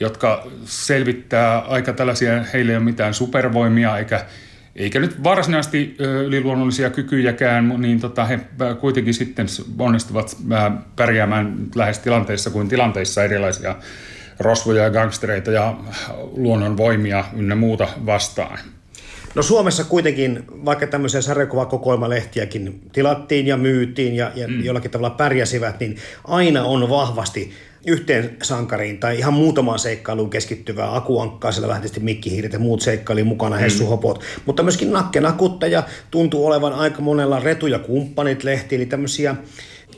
[0.00, 4.24] jotka selvittää aika tällaisia, heille ei ole mitään supervoimia eikä
[4.76, 8.40] eikä nyt varsinaisesti yliluonnollisia kykyjäkään, niin tota, he
[8.80, 9.46] kuitenkin sitten
[9.78, 10.36] onnistuvat
[10.96, 13.76] pärjäämään lähes tilanteissa kuin tilanteissa erilaisia
[14.38, 15.74] rosvoja ja gangstereita ja
[16.36, 18.58] luonnonvoimia ynnä muuta vastaan.
[19.34, 24.64] No Suomessa kuitenkin, vaikka tämmöisiä sarjakuvakokoelmalehtiäkin tilattiin ja myytiin ja, ja mm.
[24.64, 27.52] jollakin tavalla pärjäsivät, niin aina on vahvasti
[27.86, 33.24] yhteen sankariin tai ihan muutamaan seikkailuun keskittyvää akuankkaa, siellä vähän tietysti mikkihiiret ja muut seikkaili
[33.24, 33.60] mukana, mm.
[33.60, 39.36] Hessu Hopot, mutta myöskin nakkenakuttaja tuntuu olevan aika monella Retu ja kumppanit lehti, eli tämmöisiä,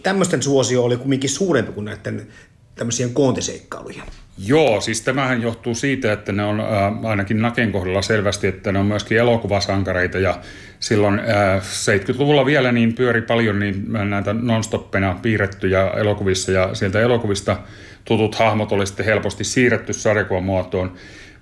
[0.02, 2.26] tämmöisten suosio oli kumminkin suurempi kuin näiden
[2.74, 4.02] tämmöisiä koontiseikkailuja.
[4.38, 6.66] Joo, siis tämähän johtuu siitä, että ne on äh,
[7.04, 10.38] ainakin Naken kohdalla selvästi, että ne on myöskin elokuvasankareita ja
[10.80, 17.56] silloin äh, 70-luvulla vielä niin pyöri paljon niin näitä nonstoppena piirrettyjä elokuvissa ja sieltä elokuvista
[18.04, 20.92] tutut hahmot oli sitten helposti siirretty sarjakuvan muotoon.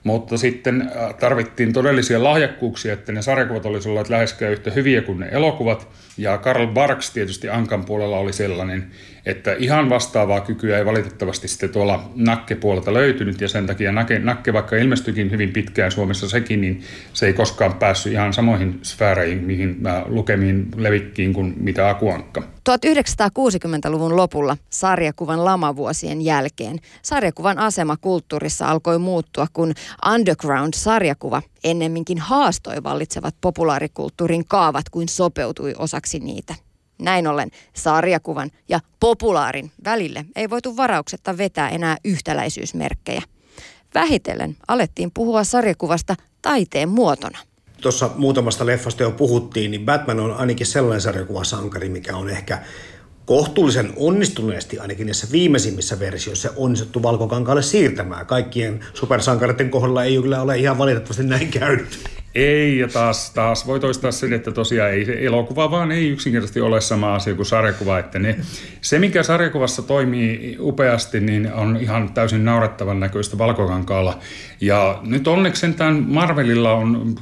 [0.05, 0.91] Mutta sitten
[1.21, 5.89] tarvittiin todellisia lahjakkuuksia, että ne sarjakuvat olisivat olleet läheskään yhtä hyviä kuin ne elokuvat.
[6.19, 8.91] Ja Karl Barks tietysti Ankan puolella oli sellainen,
[9.27, 13.41] että ihan vastaavaa kykyä ei valitettavasti sitten tuolla nakkepuolelta löytynyt.
[13.41, 17.75] Ja sen takia nakke, nakke vaikka ilmestyikin hyvin pitkään Suomessa sekin, niin se ei koskaan
[17.75, 22.43] päässyt ihan samoihin sfääreihin, mihin mä lukemiin levikkiin kuin mitä Akuankka.
[22.71, 29.73] 1960-luvun lopulla sarjakuvan lamavuosien jälkeen sarjakuvan asema kulttuurissa alkoi muuttua, kun
[30.15, 36.55] underground-sarjakuva ennemminkin haastoi vallitsevat populaarikulttuurin kaavat kuin sopeutui osaksi niitä.
[37.01, 43.23] Näin ollen sarjakuvan ja populaarin välille ei voitu varauksetta vetää enää yhtäläisyysmerkkejä.
[43.95, 47.39] Vähitellen alettiin puhua sarjakuvasta taiteen muotona
[47.81, 52.59] tuossa muutamasta leffasta jo puhuttiin, niin Batman on ainakin sellainen sarjakuvasankari, mikä on ehkä
[53.27, 58.27] kohtuullisen onnistuneesti ainakin näissä viimeisimmissä versioissa onnistuttu valkokankaalle siirtämään.
[58.27, 62.20] Kaikkien supersankareiden kohdalla ei kyllä ole ihan valitettavasti näin käynyt.
[62.35, 66.81] Ei, ja taas, taas voi toistaa sen, että tosiaan ei elokuva vaan ei yksinkertaisesti ole
[66.81, 67.99] sama asia kuin sarjakuva.
[67.99, 68.37] Että ne,
[68.81, 74.19] se, mikä sarjakuvassa toimii upeasti, niin on ihan täysin naurettavan näköistä valkokankaalla.
[74.61, 77.15] Ja nyt onneksi sentään Marvelilla on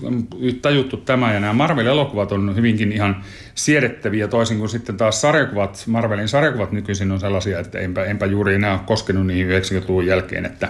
[0.62, 3.24] tajuttu tämä, ja nämä Marvel-elokuvat on hyvinkin ihan
[3.58, 8.54] siedettäviä, toisin kuin sitten taas sarjakuvat, Marvelin sarjakuvat nykyisin on sellaisia, että enpä, enpä juuri
[8.54, 10.68] enää koskenut niihin 90-luvun jälkeen, että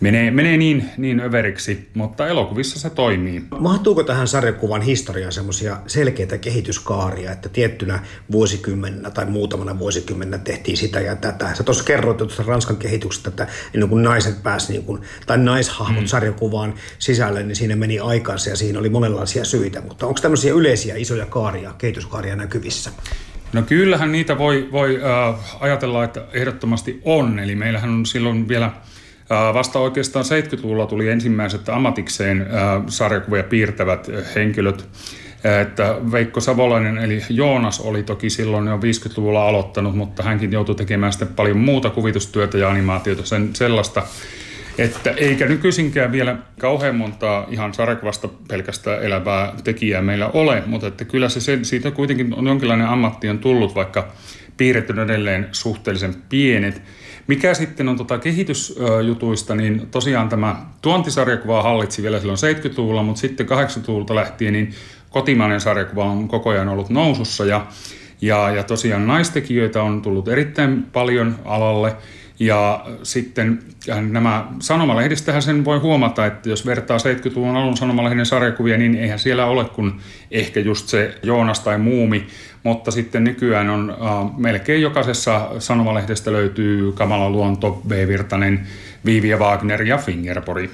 [0.00, 3.42] menee, menee niin, niin överiksi, mutta elokuvissa se toimii.
[3.58, 8.00] Mahtuuko tähän sarjakuvan historiaan semmoisia selkeitä kehityskaaria, että tiettynä
[8.32, 11.54] vuosikymmenenä tai muutamana vuosikymmenenä tehtiin sitä ja tätä?
[11.54, 16.02] Sä tuossa kerroit tuosta Ranskan kehityksestä, että ennen kuin naiset pääsi, niin kuin, tai naishahmot
[16.02, 16.06] mm.
[16.06, 19.80] sarjakuvaan sisälle, niin siinä meni aikansa ja siinä oli monenlaisia syitä.
[19.80, 22.90] Mutta onko tämmöisiä yleisiä isoja kaaria, kehityskaaria näkyvissä?
[23.52, 27.38] No kyllähän niitä voi, voi äh, ajatella, että ehdottomasti on.
[27.38, 28.70] Eli meillähän on silloin vielä
[29.54, 32.46] Vasta oikeastaan 70-luvulla tuli ensimmäiset ammatikseen
[32.86, 34.88] sarjakuvia piirtävät henkilöt.
[35.62, 41.12] Että Veikko Savolainen eli Joonas oli toki silloin jo 50-luvulla aloittanut, mutta hänkin joutui tekemään
[41.12, 44.02] sitten paljon muuta kuvitustyötä ja animaatiota sen, sellaista.
[44.80, 51.04] Että eikä nykyisinkään vielä kauhean montaa ihan sarjakuvasta pelkästään elävää tekijää meillä ole, mutta että
[51.04, 54.12] kyllä se siitä kuitenkin on jonkinlainen ammatti on tullut, vaikka
[54.56, 56.82] piirret on edelleen suhteellisen pienet.
[57.26, 63.46] Mikä sitten on tota kehitysjutuista, niin tosiaan tämä tuontisarjakuva hallitsi vielä silloin 70-luvulla, mutta sitten
[63.46, 64.74] 80-luvulta lähtien niin
[65.10, 67.66] kotimainen sarjakuva on koko ajan ollut nousussa ja,
[68.20, 71.96] ja, ja tosiaan naistekijöitä on tullut erittäin paljon alalle.
[72.40, 78.78] Ja sitten äh, nämä sanomalehdistähän sen voi huomata, että jos vertaa 70-luvun alun sanomalehden sarjakuvia,
[78.78, 79.92] niin eihän siellä ole kuin
[80.30, 82.26] ehkä just se Joonas tai Muumi,
[82.62, 87.90] mutta sitten nykyään on äh, melkein jokaisessa sanomalehdestä löytyy Kamala Luonto, B.
[87.90, 88.66] Virtanen,
[89.04, 90.70] Viivi ja Wagner ja Fingerpori.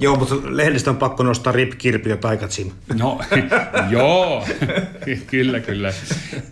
[0.00, 2.70] Joo, mutta lehdistä on pakko nostaa Rip, Kirpi ja Taikatsim.
[2.98, 3.20] No,
[3.90, 4.46] joo,
[5.26, 5.92] kyllä, kyllä.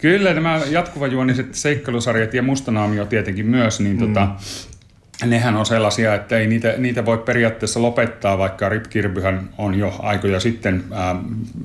[0.00, 4.32] Kyllä nämä jatkuvajuoniset seikkailusarjat ja Mustanaamio tietenkin myös, niin tota, mm.
[4.32, 9.74] tota, nehän on sellaisia, että ei niitä, niitä voi periaatteessa lopettaa, vaikka Rip Kirbyhän on
[9.74, 11.16] jo aikoja sitten äh,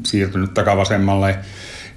[0.05, 1.37] siirtynyt takavasemmalle.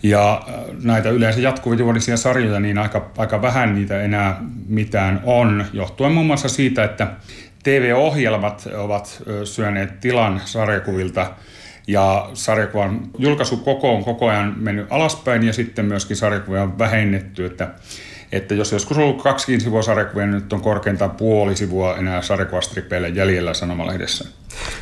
[0.03, 6.13] Ja äh, näitä yleensä jatkuvajuonisia sarjoja, niin aika, aika vähän niitä enää mitään on, johtuen
[6.13, 7.09] muun muassa siitä, että
[7.65, 11.27] TV-ohjelmat ovat syöneet tilan sarjakuvilta
[11.87, 17.69] ja sarjakuvan julkaisukoko on koko ajan mennyt alaspäin ja sitten myöskin sarjakuvia on vähennetty, että
[18.33, 22.23] että jos joskus on ollut kaksikin sivua sarjakuvia, niin nyt on korkeintaan puoli sivua enää
[22.23, 24.29] sarjakuvastripeille jäljellä sanomalehdessä.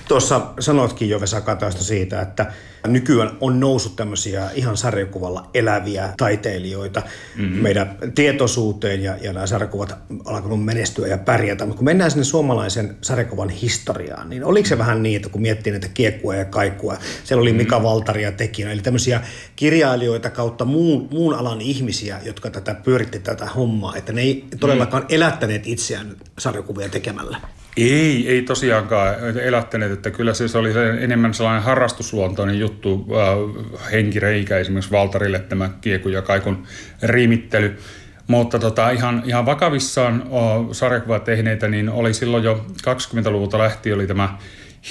[0.09, 2.53] Tuossa sanoitkin jo Vesa Kataista siitä, että
[2.87, 7.03] nykyään on noussut tämmöisiä ihan sarjakuvalla eläviä taiteilijoita
[7.37, 7.63] mm-hmm.
[7.63, 11.67] meidän tietoisuuteen ja, ja nämä sarjakuvat alkanut menestyä ja pärjätä.
[11.67, 15.73] Mutta kun mennään sinne suomalaisen sarjakuvan historiaan, niin oliko se vähän niin, että kun miettii
[15.73, 17.89] näitä kiekkua ja kaikkua, siellä oli Mika mm-hmm.
[17.89, 19.21] Valtaria tekijänä, eli tämmöisiä
[19.57, 25.03] kirjailijoita kautta muun, muun alan ihmisiä, jotka tätä pyöritti tätä hommaa, että ne ei todellakaan
[25.03, 25.15] mm-hmm.
[25.15, 27.41] elättäneet itseään sarjakuvia tekemällä.
[27.77, 34.91] Ei, ei tosiaankaan elättäneet, että kyllä se oli enemmän sellainen harrastusluontoinen juttu, äh, henkireikä esimerkiksi
[34.91, 36.67] Valtarille tämä kieku ja kaikun
[37.03, 37.79] riimittely.
[38.27, 44.07] Mutta tota, ihan, ihan vakavissaan uh, sarjakuva tehneitä, niin oli silloin jo 20-luvulta lähtien oli
[44.07, 44.39] tämä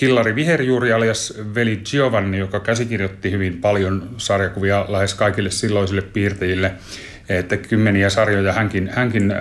[0.01, 6.71] Hillari Viherjuuri alias veli Giovanni, joka käsikirjoitti hyvin paljon sarjakuvia lähes kaikille silloisille piirteille.
[7.29, 9.33] että kymmeniä sarjoja hänkin, hänkin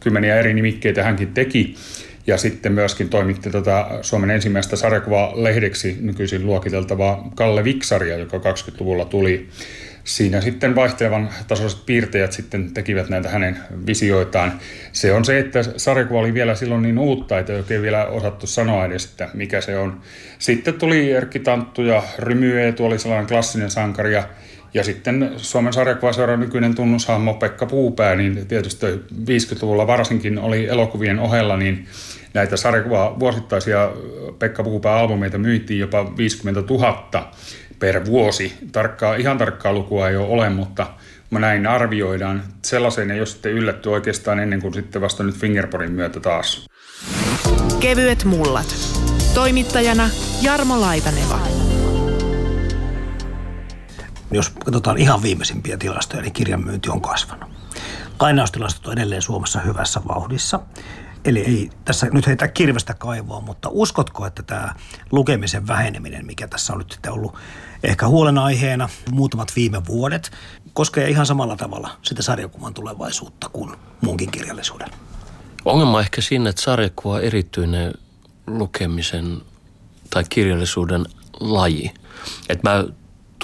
[0.00, 1.74] kymmeniä eri nimikkeitä hänkin teki
[2.26, 9.04] ja sitten myöskin toimitti tätä Suomen ensimmäistä sarjakuvaa lehdeksi nykyisin luokiteltavaa Kalle Viksaria, joka 20-luvulla
[9.04, 9.48] tuli.
[10.04, 14.52] Siinä sitten vaihtelevan tasoiset piirtejät sitten tekivät näitä hänen visioitaan.
[14.92, 18.46] Se on se, että sarjakuva oli vielä silloin niin uutta, että ei oikein vielä osattu
[18.46, 20.00] sanoa edes, että mikä se on.
[20.38, 24.28] Sitten tuli Erkki Tanttu ja Rymy Eetu oli sellainen klassinen sankari ja
[24.76, 31.56] ja sitten Suomen sarjakuvaseuran nykyinen tunnushahmo Pekka Puupää, niin tietysti 50-luvulla varsinkin oli elokuvien ohella,
[31.56, 31.86] niin
[32.34, 33.90] näitä sarjakuva vuosittaisia
[34.38, 37.30] Pekka Puupää-albumeita myytiin jopa 50 000
[37.78, 38.52] per vuosi.
[38.72, 40.86] Tarkkaa, ihan tarkkaa lukua ei ole ole, mutta
[41.30, 42.42] mä näin arvioidaan.
[42.62, 46.66] Sellaiseen ei ole sitten yllätty oikeastaan ennen kuin sitten vasta nyt Fingerporin myötä taas.
[47.80, 48.76] Kevyet mullat.
[49.34, 50.10] Toimittajana
[50.42, 51.65] Jarmo Laitaneva.
[54.30, 57.50] Jos katsotaan ihan viimeisimpiä tilastoja, niin kirjan myynti on kasvanut.
[58.20, 60.60] Lainaustilastot on edelleen Suomessa hyvässä vauhdissa.
[61.24, 64.74] Eli ei tässä nyt heitä kirvestä kaivoa, mutta uskotko, että tämä
[65.12, 67.34] lukemisen väheneminen, mikä tässä on nyt ollut
[67.82, 70.30] ehkä huolenaiheena muutamat viime vuodet,
[70.72, 74.88] koskee ihan samalla tavalla sitä sarjakuvan tulevaisuutta kuin muunkin kirjallisuuden?
[75.64, 77.94] Ongelma on ehkä siinä, että sarjakuva on erityinen
[78.46, 79.42] lukemisen
[80.10, 81.04] tai kirjallisuuden
[81.40, 81.94] laji.
[82.48, 82.84] Että mä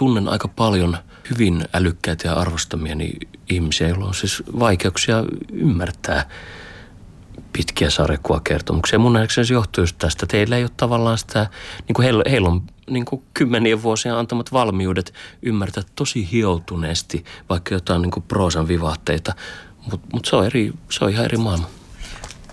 [0.02, 0.96] tunnen aika paljon
[1.30, 3.12] hyvin älykkäitä ja arvostamieni
[3.50, 6.28] ihmisiä, joilla on siis vaikeuksia ymmärtää
[7.52, 8.98] pitkiä sarjakuvakertomuksia.
[8.98, 10.26] Mun nähdäkseni se johtuu just tästä.
[10.26, 11.46] Teillä ei ole tavallaan sitä,
[11.88, 17.74] niin kuin heillä, heillä on niin kuin kymmenien vuosien antamat valmiudet ymmärtää tosi hioutuneesti vaikka
[17.74, 19.34] jotain niin kuin proosan vivahteita,
[19.90, 21.66] mutta mut se, on eri, se on ihan eri maailma.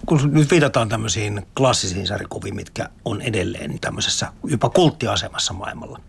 [0.05, 5.99] Kun nyt viitataan tämmöisiin klassisiin sarjakuviin, mitkä on edelleen tämmöisessä jopa kulttiasemassa maailmalla.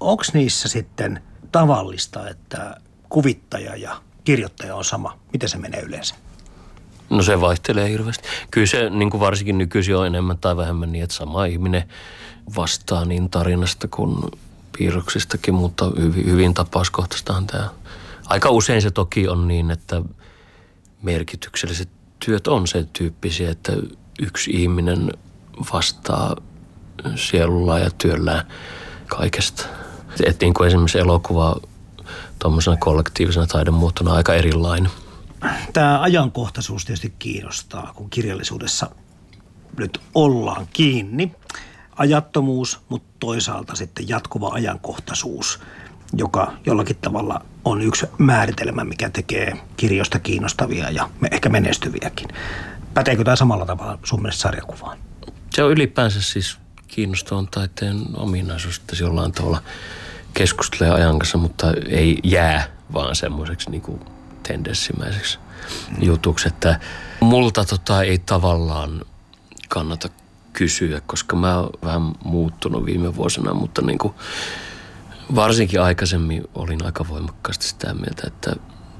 [0.00, 2.76] Onko niissä sitten tavallista, että
[3.08, 5.18] kuvittaja ja kirjoittaja on sama?
[5.32, 6.14] Miten se menee yleensä?
[7.10, 8.28] No se vaihtelee hirveästi.
[8.50, 11.88] Kyllä se niin kuin varsinkin nykyisin on enemmän tai vähemmän niin, että sama ihminen
[12.56, 14.16] vastaa niin tarinasta kuin
[14.78, 17.68] piirroksistakin, mutta hyvin, hyvin tapauskohtaistahan tämä.
[18.26, 20.02] Aika usein se toki on niin, että
[21.02, 21.88] merkitykselliset
[22.24, 23.72] työt on sen tyyppisiä, että
[24.18, 25.12] yksi ihminen
[25.74, 26.36] vastaa
[27.16, 28.46] sielulla ja työllään
[29.06, 29.77] kaikesta.
[30.24, 31.56] Että niin kuin esimerkiksi elokuva
[32.38, 34.90] tuommoisena kollektiivisena taidemuotona aika erilainen–
[35.72, 38.90] tämä ajankohtaisuus tietysti kiinnostaa, kun kirjallisuudessa
[39.78, 41.32] nyt ollaan kiinni.
[41.96, 45.60] Ajattomuus, mutta toisaalta sitten jatkuva ajankohtaisuus,
[46.16, 52.28] joka jollakin tavalla on yksi määritelmä, mikä tekee kirjoista kiinnostavia ja ehkä menestyviäkin.
[52.94, 54.98] Päteekö tämä samalla tavalla sun mielestä sarjakuvaan?
[55.50, 59.62] Se on ylipäänsä siis kiinnostavan taiteen ominaisuus, että se jollain tavalla
[60.34, 64.00] keskustelee ajan kanssa, mutta ei jää vaan semmoiseksi niin kuin
[64.42, 65.38] tendenssimäiseksi
[66.00, 66.80] jutuksi, että
[67.20, 69.02] multa tota ei tavallaan
[69.68, 70.08] kannata
[70.52, 74.14] kysyä, koska mä oon vähän muuttunut viime vuosina, mutta niin kuin
[75.34, 78.56] varsinkin aikaisemmin olin aika voimakkaasti sitä mieltä, että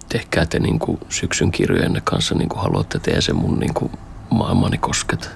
[0.09, 3.92] tehkää te niin kuin syksyn kirjojenne kanssa niin kuin haluatte, tehdä se mun niin kuin
[4.31, 5.29] maailmani kosketa.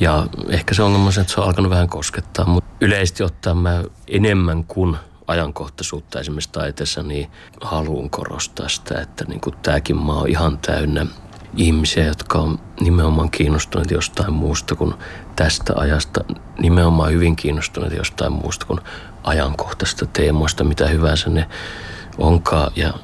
[0.00, 4.64] Ja ehkä se on että se on alkanut vähän koskettaa, mutta yleisesti ottaen mä enemmän
[4.64, 10.58] kuin ajankohtaisuutta esimerkiksi taiteessa, niin haluan korostaa sitä, että niin kuin tämäkin maa on ihan
[10.58, 11.06] täynnä
[11.56, 14.94] ihmisiä, jotka on nimenomaan kiinnostuneet jostain muusta kuin
[15.36, 16.24] tästä ajasta,
[16.58, 18.80] nimenomaan hyvin kiinnostuneet jostain muusta kuin
[19.22, 21.48] ajankohtaisesta teemoista, mitä hyvänsä ne
[22.18, 22.72] onkaan.
[22.76, 22.94] Ja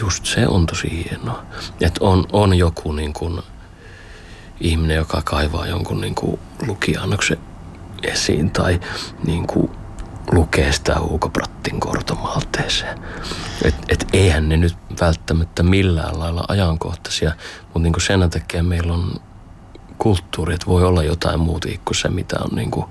[0.00, 1.42] just se on tosi hienoa,
[1.80, 3.42] että on, on joku niin kuin
[4.64, 7.38] ihminen, joka kaivaa jonkun niin kuin lukiannoksen
[8.02, 8.80] esiin tai
[9.26, 9.70] niin kuin
[10.32, 12.98] lukee sitä Hugo Brattin kortomalteeseen.
[13.64, 17.32] Et, et eihän ne nyt välttämättä millään lailla ajankohtaisia,
[17.64, 19.20] mutta niin sen takia meillä on
[19.98, 22.86] kulttuuri, että voi olla jotain muuta kuin se, mitä on niin kuin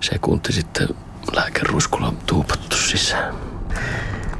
[0.00, 0.88] sekunti sitten
[1.32, 3.34] lääkeruskulla tuupattu sisään.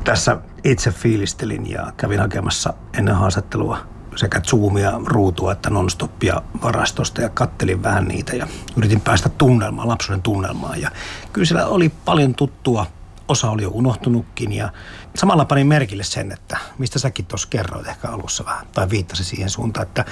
[0.04, 7.28] Tässä itse fiilistelin ja kävin hakemassa ennen haastattelua sekä Zoomia, ruutua että nonstoppia varastosta ja
[7.28, 10.80] kattelin vähän niitä ja yritin päästä tunnelmaan, lapsuuden tunnelmaan.
[10.80, 10.90] Ja
[11.32, 12.86] kyllä siellä oli paljon tuttua,
[13.28, 14.72] osa oli jo unohtunutkin ja
[15.16, 19.50] samalla panin merkille sen, että mistä säkin tuossa kerroit ehkä alussa vähän tai viittasi siihen
[19.50, 20.04] suuntaan, että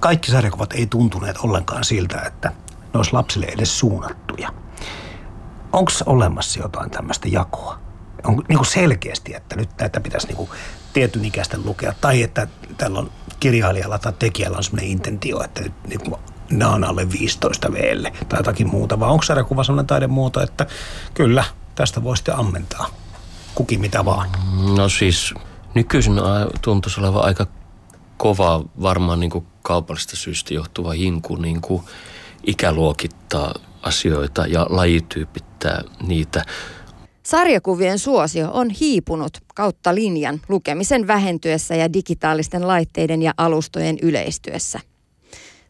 [0.00, 2.48] kaikki sarjakuvat ei tuntuneet ollenkaan siltä, että
[2.94, 4.52] ne olisi lapsille edes suunnattuja.
[5.72, 7.78] Onko olemassa jotain tämmöistä jakoa?
[8.24, 10.50] On niin kuin selkeästi, että nyt näitä pitäisi niin kuin
[10.92, 15.72] tietyn ikäisten lukea, tai että tällä on kirjailijalla tai tekijällä on sellainen intentio, että nyt
[15.86, 16.00] niin
[16.50, 20.66] nämä on alle 15 veelle tai jotakin muuta, vai onko sarjakuva sellainen taidemuoto, että
[21.14, 22.86] kyllä, tästä voi sitten ammentaa
[23.54, 24.28] kukin mitä vaan?
[24.76, 25.34] No siis
[25.74, 26.14] Nykyisin
[26.62, 27.46] tuntuisi olevan aika
[28.16, 31.82] kova, varmaan niin kuin kaupallista syystä johtuva hinku niin kuin
[32.44, 36.44] ikäluokittaa asioita ja lajityypittää niitä.
[37.30, 44.80] Sarjakuvien suosio on hiipunut kautta linjan lukemisen vähentyessä ja digitaalisten laitteiden ja alustojen yleistyessä.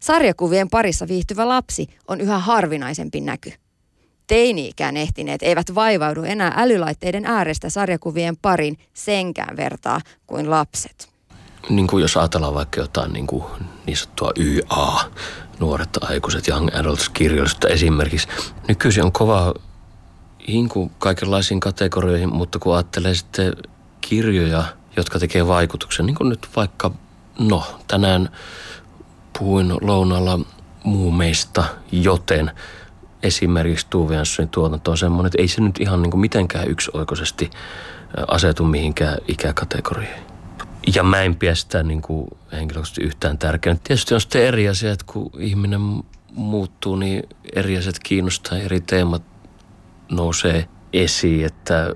[0.01, 3.53] Sarjakuvien parissa viihtyvä lapsi on yhä harvinaisempi näky.
[4.27, 11.09] Teini-ikään ehtineet eivät vaivaudu enää älylaitteiden äärestä sarjakuvien parin senkään vertaa kuin lapset.
[11.69, 13.45] Niin kuin jos ajatellaan vaikka jotain niin, kuin
[13.87, 15.01] niin sanottua YA,
[15.59, 18.29] nuoret aikuiset, young adults kirjallisuutta esimerkiksi.
[18.69, 19.55] Nykyisin on kova
[20.49, 23.53] hinku kaikenlaisiin kategorioihin, mutta kun ajattelee sitten
[24.01, 24.64] kirjoja,
[24.97, 26.91] jotka tekee vaikutuksen, niin kuin nyt vaikka,
[27.38, 28.28] no tänään
[29.38, 30.38] puhuin lounalla
[30.84, 32.51] muumeista, joten
[33.22, 37.51] esimerkiksi Tuve Janssonin tuotanto on semmoinen, että ei se nyt ihan niin kuin mitenkään yksioikoisesti
[38.28, 40.20] asetu mihinkään ikäkategoriaan.
[40.95, 43.80] Ja mä en pidä sitä niin kuin henkilökohtaisesti yhtään tärkeänä.
[43.84, 45.80] Tietysti on sitten eri asia, että kun ihminen
[46.32, 47.22] muuttuu, niin
[47.55, 49.22] eri asiat kiinnostaa, eri teemat
[50.11, 51.95] nousee esiin, että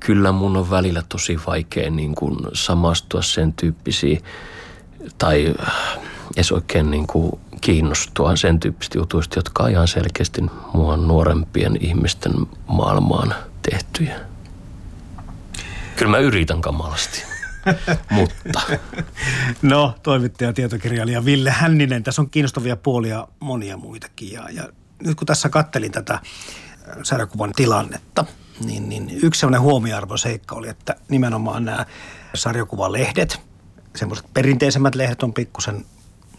[0.00, 4.22] kyllä mun on välillä tosi vaikea niin kuin samastua sen tyyppisiin
[5.18, 5.54] tai
[6.36, 10.42] edes oikein niin kuin kiinnostua sen tyyppistä jutuista, jotka on ihan selkeästi
[10.74, 12.32] mua nuorempien ihmisten
[12.66, 13.34] maailmaan
[13.70, 14.20] tehtyjä.
[15.96, 17.22] Kyllä mä yritän kamalasti.
[18.10, 18.60] Mutta.
[19.62, 22.02] No, toimittaja tietokirjailija Ville Hänninen.
[22.02, 24.32] Tässä on kiinnostavia puolia monia muitakin.
[24.32, 24.68] Ja, ja
[25.04, 26.18] nyt kun tässä kattelin tätä
[27.02, 28.24] sarjakuvan tilannetta,
[28.64, 31.86] niin, niin yksi sellainen huomioarvoseikka oli, että nimenomaan nämä
[32.34, 33.40] sarjakuvalehdet,
[33.96, 35.84] semmoiset perinteisemmät lehdet on pikkusen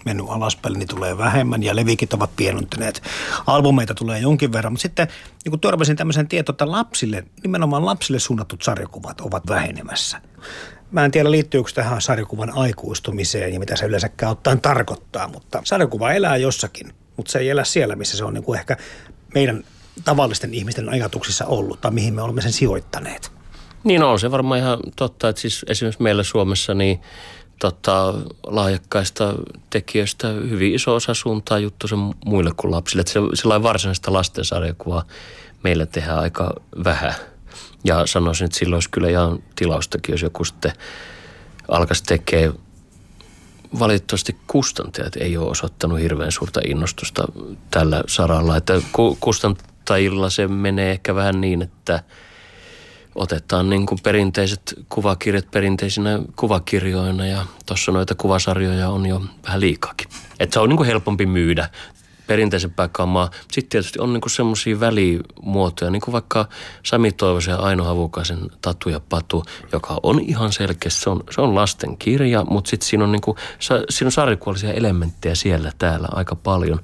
[0.06, 3.04] mennyt alaspäin, niin tulee vähemmän ja levikit ovat pienentyneet.
[3.48, 5.08] Albumeita tulee jonkin verran, mutta sitten
[5.44, 10.22] niin kun törmäsin tämmöisen tietoon, että lapsille, nimenomaan lapsille suunnatut sarjakuvat ovat vähenemässä.
[10.92, 16.12] Mä en tiedä liittyykö tähän sarjakuvan aikuistumiseen ja mitä se yleensäkään ottaen tarkoittaa, mutta sarjakuva
[16.12, 18.78] elää jossakin, mutta se ei elä siellä, missä se on niin kuin ehkä
[19.34, 19.64] meidän
[20.06, 23.32] tavallisten ihmisten ajatuksissa ollut tai mihin me olemme sen sijoittaneet.
[23.84, 27.02] Niin on se varmaan ihan totta, että siis esimerkiksi meillä Suomessa niin
[27.60, 28.14] tota,
[28.44, 29.34] lahjakkaista
[29.70, 33.02] tekijöistä hyvin iso osa suuntaa juttu sen muille kuin lapsille.
[33.02, 35.04] Että sellainen varsinaista lastensarjakuvaa
[35.64, 37.14] meillä tehdään aika vähän.
[37.84, 40.72] Ja sanoisin, että silloin olisi kyllä ihan tilaustakin, jos joku sitten
[41.68, 42.54] alkaisi tekemään
[43.80, 47.24] valitettavasti kustantajat ei ole osoittanut hirveän suurta innostusta
[47.72, 48.58] tällä saralla.
[48.58, 48.82] Että
[49.84, 52.04] kustantajilla se menee ehkä vähän niin, että
[53.16, 60.08] otetaan niin kuin perinteiset kuvakirjat perinteisinä kuvakirjoina ja tuossa noita kuvasarjoja on jo vähän liikaakin.
[60.40, 61.70] Että se on niin kuin helpompi myydä
[62.28, 63.30] perinteisempää kamaa.
[63.52, 66.48] Sitten tietysti on niinku semmoisia välimuotoja, niin kuin vaikka
[66.84, 70.90] Sami Toivosen ja Aino Havukaisen Tatu ja Patu, joka on ihan selkeä.
[70.90, 73.36] Se on, se on lasten kirja, mutta sitten siinä on, niinku,
[73.90, 76.80] siinä on sarjakuolisia elementtejä siellä täällä aika paljon.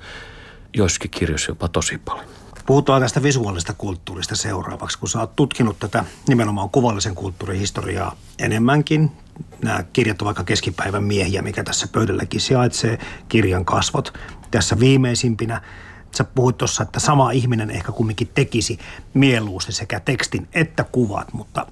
[0.73, 2.38] Joissakin kirjoissa jopa tosi paljon.
[2.69, 9.11] Puhutaan tästä visuaalista kulttuurista seuraavaksi, kun sä oot tutkinut tätä nimenomaan kuvallisen kulttuurin historiaa enemmänkin.
[9.63, 12.99] Nämä kirjat on vaikka keskipäivän miehiä, mikä tässä pöydälläkin sijaitsee,
[13.29, 14.13] kirjan kasvot.
[14.51, 15.61] Tässä viimeisimpinä
[16.17, 18.79] sä puhuit tuossa, että sama ihminen ehkä kumminkin tekisi
[19.13, 21.65] mieluusti sekä tekstin että kuvat, mutta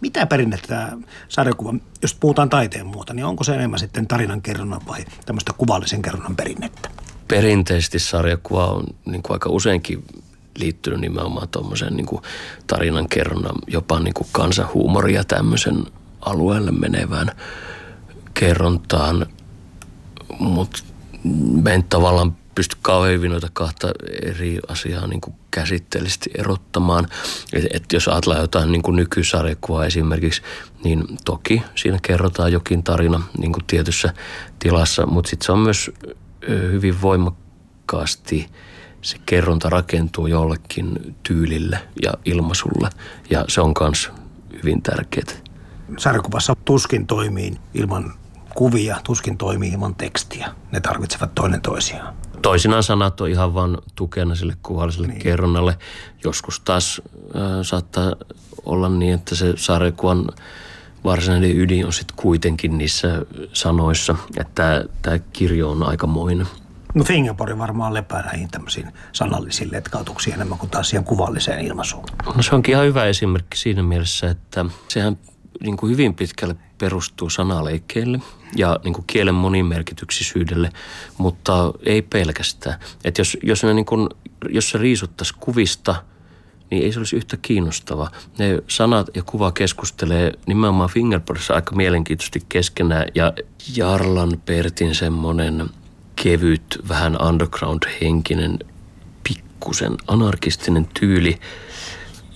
[0.00, 0.98] mitä perinnettä tämä
[1.28, 6.02] sarjakuva, jos puhutaan taiteen muuta, niin onko se enemmän sitten tarinan kerronnan vai tämmöistä kuvallisen
[6.02, 6.90] kerronnan perinnettä?
[7.28, 10.04] Perinteisesti sarjakuva on niin kuin aika useinkin
[10.58, 12.22] liittynyt nimenomaan tuommoisen niin kuin
[12.66, 15.86] tarinan kerronnan, jopa niin kuin kansanhuumoria tämmöisen
[16.20, 17.30] alueelle menevään
[18.34, 19.26] kerrontaan.
[20.38, 20.78] Mutta
[21.62, 23.90] mä en tavallaan pysty kauhean hyvin noita kahta
[24.22, 27.08] eri asiaa niin kuin käsitteellisesti erottamaan.
[27.52, 30.42] Et, et jos ajatellaan jotain niin kuin nykysarjakuvaa esimerkiksi,
[30.84, 34.14] niin toki siinä kerrotaan jokin tarina niin kuin tietyssä
[34.58, 35.90] tilassa, mutta sitten se on myös
[36.48, 38.50] hyvin voimakkaasti
[39.02, 42.90] se kerronta rakentuu jollekin tyylille ja ilmaisulle
[43.30, 44.10] ja se on myös
[44.62, 45.48] hyvin tärkeää.
[45.98, 48.14] Sarjakuvassa tuskin toimii ilman
[48.54, 50.54] kuvia, tuskin toimii ilman tekstiä.
[50.72, 52.14] Ne tarvitsevat toinen toisiaan.
[52.42, 55.22] Toisinaan sanat on ihan vain tukena sille kuvalliselle niin.
[55.22, 55.78] kerronnalle.
[56.24, 57.02] Joskus taas
[57.36, 58.12] äh, saattaa
[58.64, 60.28] olla niin, että se sarjakuvan
[61.04, 63.22] varsinainen ydin on sitten kuitenkin niissä
[63.52, 66.46] sanoissa, että tämä kirjo on aikamoinen.
[66.94, 72.04] No Fingerpori varmaan lepää näihin tämmöisiin sanallisiin letkautuksiin enemmän kuin taas siihen kuvalliseen ilmaisuun.
[72.36, 75.18] No se onkin ihan hyvä esimerkki siinä mielessä, että sehän
[75.60, 78.20] niin kuin hyvin pitkälle perustuu sanaleikkeelle
[78.56, 80.70] ja niin kuin kielen monimerkityksisyydelle,
[81.18, 82.80] mutta ei pelkästään.
[83.04, 84.08] Että jos, jos, ne niin kuin,
[84.48, 85.94] jos se riisuttaisi kuvista
[86.70, 88.10] niin ei se olisi yhtä kiinnostava.
[88.38, 93.32] Ne sanat ja kuva keskustelee nimenomaan Fingerboardissa aika mielenkiintoisesti keskenään ja
[93.76, 95.70] Jarlan Pertin semmoinen
[96.16, 98.58] kevyt, vähän underground-henkinen,
[99.28, 101.38] pikkusen anarkistinen tyyli–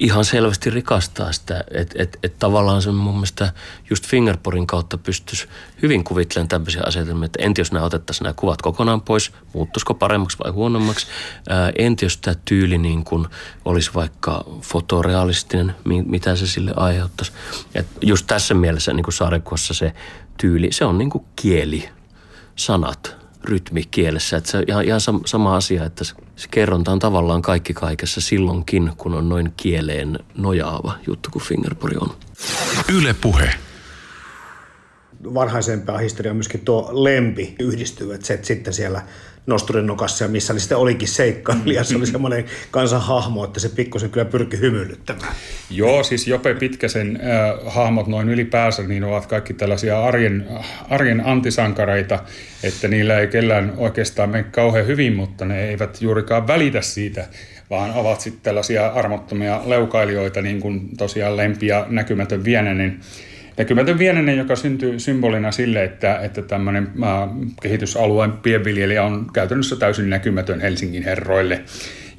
[0.03, 3.53] ihan selvästi rikastaa sitä, että et, et tavallaan se mun mielestä
[3.91, 5.49] just Fingerporin kautta pystyisi
[5.83, 10.39] hyvin kuvittelemaan tämmöisiä asetelmia, että entä jos nämä otettaisiin nämä kuvat kokonaan pois, muuttuisiko paremmaksi
[10.45, 11.07] vai huonommaksi,
[11.49, 13.27] ää, entä jos tämä tyyli niin kuin
[13.65, 17.33] olisi vaikka fotorealistinen, mitä se sille aiheuttaisi.
[17.75, 19.93] Et just tässä mielessä niin kuin se
[20.37, 21.89] tyyli, se on niin kuin kieli,
[22.57, 23.02] sanat,
[23.45, 24.37] rytmi kielessä.
[24.37, 28.21] Että se on ihan, ihan sama asia, että se, se kerronta on tavallaan kaikki kaikessa
[28.21, 32.11] silloinkin, kun on noin kieleen nojaava juttu kuin fingerpori on.
[32.89, 33.55] Yle Puhe
[35.25, 39.03] varhaisempaa historiaa myöskin tuo lempi yhdistyy, että se, että sitten siellä
[39.47, 44.25] nosturin nokassa ja missä sitten olikin seikkailija, se oli semmoinen kansanhahmo, että se pikkusen kyllä
[44.25, 45.35] pyrki hymyilyttämään.
[45.71, 50.49] Joo, siis Jope Pitkäsen äh, hahmot noin ylipäänsä, niin ovat kaikki tällaisia arjen,
[50.91, 52.19] arjen antisankareita,
[52.63, 57.29] että niillä ei kellään oikeastaan mene kauhean hyvin, mutta ne eivät juurikaan välitä siitä,
[57.71, 62.79] vaan ovat sitten tällaisia armottomia leukailijoita, niin kuin tosiaan lempi ja näkymätön Vienenen.
[62.79, 63.01] Niin
[63.57, 67.31] Näkymätön Vienenen, joka syntyy symbolina sille, että, että tämmöinen äh,
[67.63, 71.63] kehitysalueen pienviljelijä on käytännössä täysin näkymätön Helsingin herroille.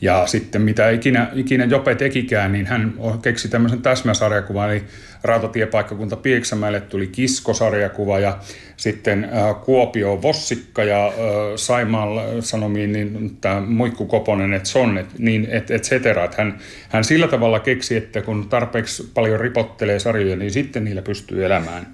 [0.02, 4.84] Ja sitten mitä ikinä, ikinä Jope tekikään, niin hän keksi tämmöisen täsmäsarjakuvan, eli
[5.24, 8.38] rautatiepaikkakunta Pieksämäelle tuli Kisko-sarjakuva ja
[8.78, 11.14] sitten äh, Kuopio Vossikka ja äh,
[11.56, 12.10] Saimaan
[12.40, 16.24] Sanomiin niin tämä Muikku Koponen, et Sonnet, niin et, et cetera.
[16.24, 16.58] Et hän,
[16.90, 21.88] hän sillä tavalla keksi, että kun tarpeeksi paljon ripottelee sarjoja, niin sitten niillä pystyy elämään.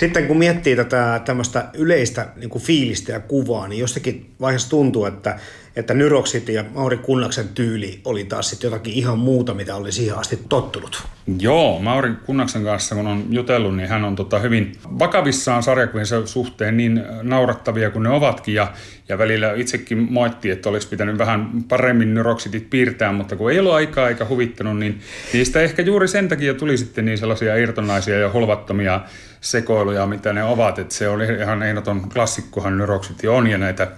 [0.00, 5.04] Sitten kun miettii tätä tämmöistä yleistä niin kuin fiilistä ja kuvaa, niin jossakin vaiheessa tuntuu,
[5.04, 5.38] että,
[5.76, 10.18] että Nyroksit ja Mauri Kunnaksen tyyli oli taas sitten jotakin ihan muuta, mitä oli siihen
[10.18, 11.02] asti tottunut.
[11.40, 16.76] Joo, Mauri Kunnaksen kanssa kun on jutellut, niin hän on tota hyvin vakavissaan sarjakuvinsa suhteen
[16.76, 18.54] niin naurattavia kuin ne ovatkin.
[18.54, 18.72] Ja,
[19.08, 23.72] ja välillä itsekin moitti, että olisi pitänyt vähän paremmin Nyroksitit piirtää, mutta kun ei ollut
[23.72, 25.00] aikaa eikä huvittanut, niin
[25.32, 29.00] niistä ehkä juuri sen takia tuli sitten niin sellaisia irtonaisia ja holvattomia
[29.40, 30.78] sekoiluja, mitä ne ovat.
[30.78, 33.88] Että se oli ihan ehdoton klassikkohan Nyroksiti on ja näitä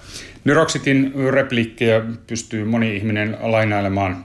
[0.45, 4.25] Nyroksitin repliikkejä pystyy moni ihminen lainailemaan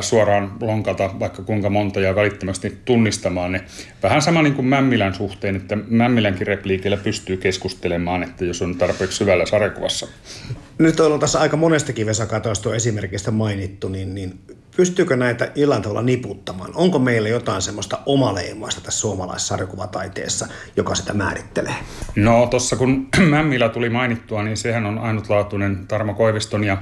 [0.00, 3.64] suoraan lonkalta vaikka kuinka monta ja välittömästi tunnistamaan ne.
[4.02, 9.16] Vähän sama niin kuin Mämmilän suhteen, että Mämmilänkin repliikillä pystyy keskustelemaan, että jos on tarpeeksi
[9.16, 10.08] syvällä sarjakuvassa.
[10.78, 12.26] Nyt on tässä aika monestakin Vesa
[12.74, 14.40] esimerkistä mainittu, niin, niin
[14.76, 16.70] pystyykö näitä jollain tavalla niputtamaan?
[16.74, 21.74] Onko meillä jotain semmoista omaleimaista tässä suomalaisessa sarjakuvataiteessa, joka sitä määrittelee?
[22.16, 26.78] No tuossa kun Mämmilä tuli mainittua, niin sehän on ainutlaatuinen Tarmo Koiviston ja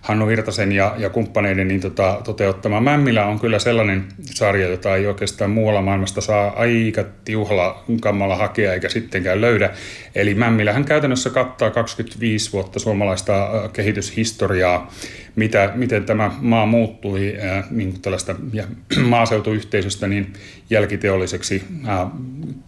[0.00, 2.80] Hannu Virtasen ja, ja kumppaneiden niin tota, toteuttama.
[2.80, 8.74] Mämmilä on kyllä sellainen sarja, jota ei oikeastaan muualla maailmasta saa aika tiuhalla kammalla hakea
[8.74, 9.70] eikä sittenkään löydä.
[10.14, 14.90] Eli Mämmilähän käytännössä kattaa 25 vuotta suomalaista äh, kehityshistoriaa,
[15.36, 18.64] mitä, miten tämä maa muuttui ää, niin tällaista ja,
[19.04, 20.32] maaseutuyhteisöstä niin
[20.70, 22.10] jälkiteolliseksi ää,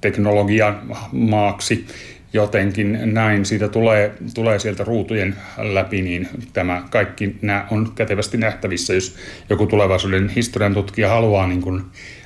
[0.00, 1.86] teknologian maaksi
[2.32, 8.94] jotenkin näin siitä tulee, tulee sieltä ruutujen läpi, niin tämä kaikki nämä on kätevästi nähtävissä,
[8.94, 9.16] jos
[9.50, 11.82] joku tulevaisuuden historian tutkija haluaa niin kuin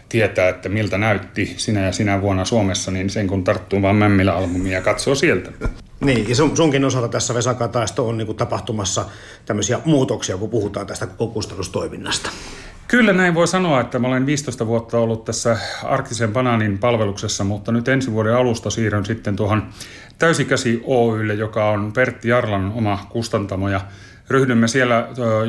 [0.08, 4.72] tietää, että miltä näytti sinä ja sinä vuonna Suomessa, niin sen kun tarttuu vaan Mämmilä-albumia
[4.72, 5.50] ja katsoo sieltä.
[6.00, 9.04] Niin, ja sun, sunkin osalta tässä Vesa Kataisto on niin kuin tapahtumassa
[9.46, 12.30] tämmöisiä muutoksia, kun puhutaan tästä kustannustoiminnasta.
[12.88, 17.72] Kyllä näin voi sanoa, että mä olen 15 vuotta ollut tässä Arktisen banaanin palveluksessa, mutta
[17.72, 19.68] nyt ensi vuoden alusta siirryn sitten tuohon
[20.18, 23.68] Täysikäsi Oylle, joka on Pertti Jarlan oma kustantamo.
[23.68, 23.80] Ja
[24.30, 25.08] ryhdymme siellä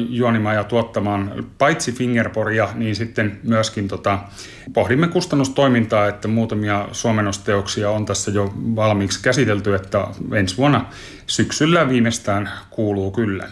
[0.10, 4.20] juonimaan ja tuottamaan paitsi fingerporia, niin sitten myöskin tota,
[4.74, 10.86] pohdimme kustannustoimintaa, että muutamia suomenosteoksia on tässä jo valmiiksi käsitelty, että ensi vuonna
[11.28, 13.48] syksyllä viimeistään kuuluu kyllä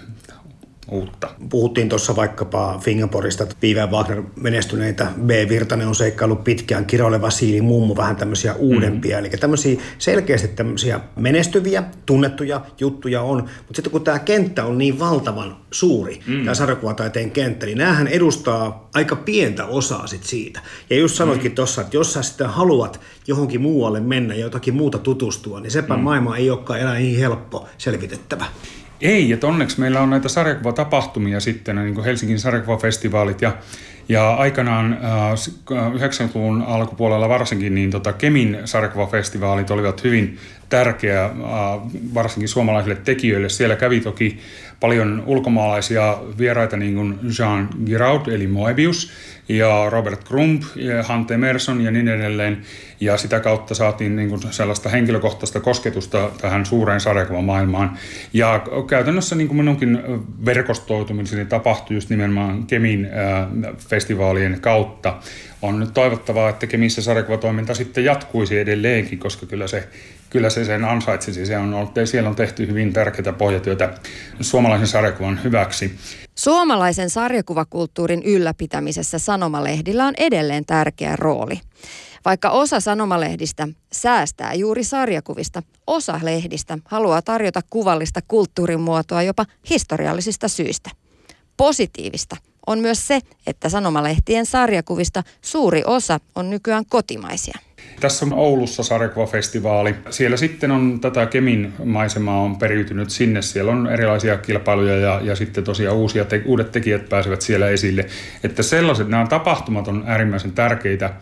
[0.91, 1.29] uutta.
[1.49, 5.29] Puhuttiin tuossa vaikkapa Fingerporista, että Piivä Wagner menestyneitä, B.
[5.29, 9.19] Virtanen on seikkailu pitkään, Kirole Vasiili Mummu vähän tämmöisiä uudempia, mm.
[9.19, 14.99] eli tämmöisiä selkeästi tämmöisiä menestyviä, tunnettuja juttuja on, mutta sitten kun tämä kenttä on niin
[14.99, 16.43] valtavan suuri, mm.
[16.43, 20.59] tämä sarjakuvataiteen kenttä, niin näähän edustaa aika pientä osaa sit siitä.
[20.89, 21.55] Ja just sanoitkin mm.
[21.55, 25.97] tuossa, että jos sä sitten haluat johonkin muualle mennä ja jotakin muuta tutustua, niin sepä
[25.97, 26.03] mm.
[26.03, 28.45] maailma ei olekaan enää niin helppo selvitettävä.
[29.01, 33.51] Ei, että onneksi meillä on näitä sarjakuvatapahtumia sitten, niin kuin Helsingin sarjakuvafestivaalit ja,
[34.09, 34.97] Ja aikanaan
[35.69, 40.37] 90-luvun alkupuolella varsinkin niin tota Kemin sarjakuvafestivaalit olivat hyvin
[40.69, 41.29] tärkeä
[42.13, 43.49] varsinkin suomalaisille tekijöille.
[43.49, 44.39] Siellä kävi toki
[44.79, 49.11] paljon ulkomaalaisia vieraita niin kuin Jean Giraud eli Moebius
[49.49, 52.61] ja Robert Crumb ja Hunt Emerson ja niin edelleen.
[52.99, 57.97] Ja sitä kautta saatiin niin kuin sellaista henkilökohtaista kosketusta tähän suureen sarjakuvamaailmaan.
[58.33, 59.99] Ja käytännössä niin kuin minunkin
[60.45, 63.09] verkostoitumiseni tapahtui just nimenomaan Kemin
[63.89, 65.17] festivaalien kautta.
[65.61, 69.87] On nyt toivottavaa, että Kemissä sarjakuvatoiminta sitten jatkuisi edelleenkin, koska kyllä se
[70.35, 71.45] kyllä se sen ansaitsisi.
[71.45, 73.93] Se on ollut, siellä on tehty hyvin tärkeää pohjatyötä
[74.41, 75.95] suomalaisen sarjakuvan hyväksi.
[76.35, 81.61] Suomalaisen sarjakuvakulttuurin ylläpitämisessä sanomalehdillä on edelleen tärkeä rooli.
[82.25, 90.89] Vaikka osa sanomalehdistä säästää juuri sarjakuvista, osa lehdistä haluaa tarjota kuvallista kulttuurimuotoa jopa historiallisista syistä.
[91.57, 92.35] Positiivista
[92.67, 97.59] on myös se, että sanomalehtien sarjakuvista suuri osa on nykyään kotimaisia.
[97.99, 99.95] Tässä on Oulussa sarjakuvafestivaali.
[100.09, 103.41] Siellä sitten on tätä Kemin maisemaa on periytynyt sinne.
[103.41, 108.05] Siellä on erilaisia kilpailuja ja, ja sitten tosiaan uusia te, uudet tekijät pääsevät siellä esille.
[108.43, 111.13] Että sellaiset, nämä tapahtumat on äärimmäisen tärkeitä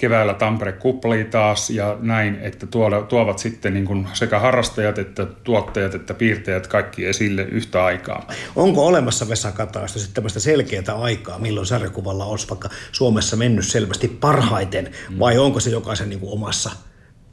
[0.00, 5.26] keväällä Tampere kuplii taas ja näin, että tuoda, tuovat sitten niin kuin sekä harrastajat että
[5.26, 8.26] tuottajat että piirtäjät kaikki esille yhtä aikaa.
[8.56, 14.08] Onko olemassa Vesa Kataista sitten tämmöistä selkeää aikaa, milloin sarjakuvalla olisi vaikka Suomessa mennyt selvästi
[14.08, 16.70] parhaiten vai onko se jokaisen niin kuin omassa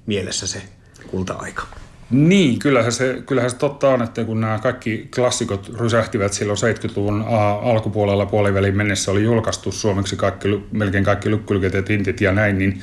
[0.05, 0.61] mielessä se
[1.07, 1.85] kulta-aika?
[2.10, 7.26] Niin, kyllähän se, kyllähän se totta on, että kun nämä kaikki klassikot rysähtivät silloin 70-luvun
[7.62, 12.82] alkupuolella puolivälin mennessä oli julkaistu suomeksi kaikki, melkein kaikki lykkylyket ja tintit ja näin, niin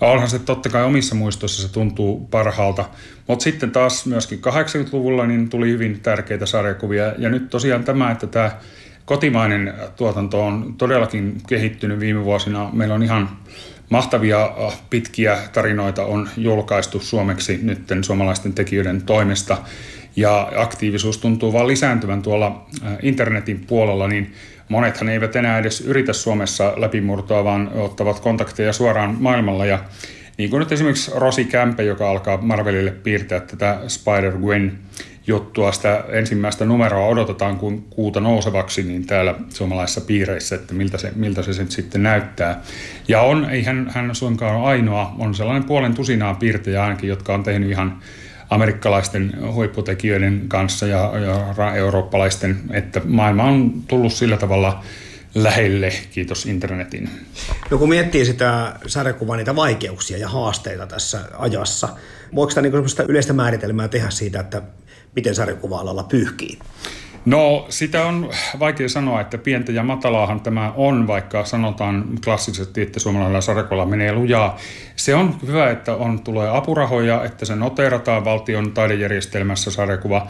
[0.00, 2.84] onhan se totta kai omissa muistoissa se tuntuu parhaalta.
[3.26, 8.26] Mutta sitten taas myöskin 80-luvulla niin tuli hyvin tärkeitä sarjakuvia ja nyt tosiaan tämä, että
[8.26, 8.50] tämä
[9.04, 12.70] kotimainen tuotanto on todellakin kehittynyt viime vuosina.
[12.72, 13.28] Meillä on ihan
[13.92, 19.56] Mahtavia äh, pitkiä tarinoita on julkaistu suomeksi nytten suomalaisten tekijöiden toimesta.
[20.16, 24.32] Ja aktiivisuus tuntuu vaan lisääntyvän tuolla äh, internetin puolella, niin
[24.68, 29.66] monethan eivät enää edes yritä Suomessa läpimurtoa, vaan ottavat kontakteja suoraan maailmalla.
[29.66, 29.78] Ja
[30.38, 34.72] niin kuin nyt esimerkiksi Rosi Kämpe, joka alkaa Marvelille piirtää tätä Spider-Gwen
[35.26, 41.12] juttua, sitä ensimmäistä numeroa odotetaan kuin kuuta nousevaksi, niin täällä suomalaisissa piireissä, että miltä se,
[41.16, 42.62] miltä se sitten näyttää.
[43.08, 47.34] Ja on, ei hän, hän suinkaan ole ainoa, on sellainen puolen tusinaa piirtejä ainakin, jotka
[47.34, 47.98] on tehnyt ihan
[48.50, 54.84] amerikkalaisten huipputekijöiden kanssa ja, ja eurooppalaisten, että maailma on tullut sillä tavalla
[55.34, 57.10] lähelle, kiitos internetin.
[57.70, 61.88] No kun miettii sitä sarjakuvaa, niitä vaikeuksia ja haasteita tässä ajassa,
[62.34, 62.72] voiko sitä niin
[63.08, 64.62] yleistä määritelmää tehdä siitä, että
[65.16, 66.58] miten sarjakuva-alalla pyyhkii?
[67.24, 73.00] No sitä on vaikea sanoa, että pientä ja matalaahan tämä on, vaikka sanotaan klassisesti, että
[73.00, 74.58] suomalaisella sarjakuvalla menee lujaa.
[74.96, 80.26] Se on hyvä, että on tulee apurahoja, että se noterataan valtion taidejärjestelmässä sarjakuva,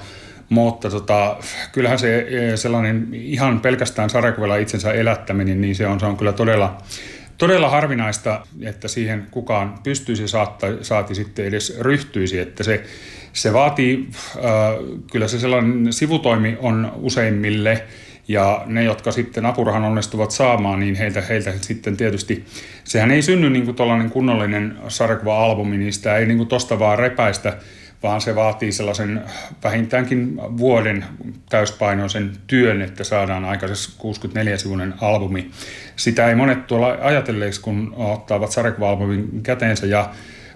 [0.48, 1.36] mutta tota,
[1.72, 6.32] kyllähän se e, sellainen ihan pelkästään sarjakuvalla itsensä elättäminen, niin se on, se on kyllä
[6.32, 6.76] todella
[7.38, 12.84] todella harvinaista, että siihen kukaan pystyisi saatta, saati sitten edes ryhtyisi, että se
[13.32, 14.42] se vaatii, äh,
[15.12, 17.84] kyllä se sellainen sivutoimi on useimmille
[18.28, 22.44] ja ne, jotka sitten apurahan onnistuvat saamaan, niin heiltä, heiltä sitten tietysti,
[22.84, 27.56] sehän ei synny niin kuin kunnollinen sarjakuva-albumi, niin sitä ei niin kuin tosta vaan repäistä,
[28.02, 29.22] vaan se vaatii sellaisen
[29.64, 31.04] vähintäänkin vuoden
[31.48, 35.50] täyspainoisen työn, että saadaan aikaisessa 64-sivuinen albumi.
[35.96, 40.10] Sitä ei monet tuolla ajatelleeksi, kun ottavat sarjakuva-albumin käteensä ja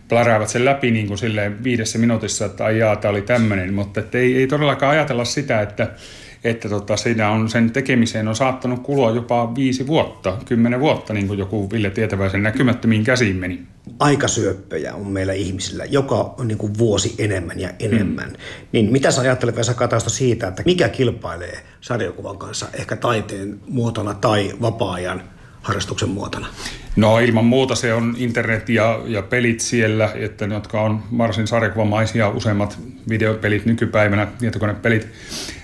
[0.08, 4.02] pläräävät sen läpi niin kuin silleen viidessä minuutissa, että ai jaa, tämä oli tämmöinen, mutta
[4.12, 5.88] ei, ei todellakaan ajatella sitä, että,
[6.44, 11.26] että tota, siinä on, sen tekemiseen on saattanut kulua jopa viisi vuotta, kymmenen vuotta, niin
[11.26, 13.62] kuin joku Ville Tietäväisen näkymättömiin käsiin meni.
[13.98, 18.28] Aikasyöppöjä on meillä ihmisillä, joka on niin kuin vuosi enemmän ja enemmän.
[18.28, 18.36] Hmm.
[18.72, 24.14] Niin mitä sä ajattelet Vesa Katausta siitä, että mikä kilpailee sarjakuvan kanssa ehkä taiteen muotona
[24.14, 25.22] tai vapaa-ajan
[25.66, 26.46] harrastuksen muotona?
[26.96, 31.46] No ilman muuta se on internet ja, ja pelit siellä, että ne, jotka on varsin
[31.46, 35.08] sarjakuvamaisia, useimmat videopelit nykypäivänä, tietokonepelit.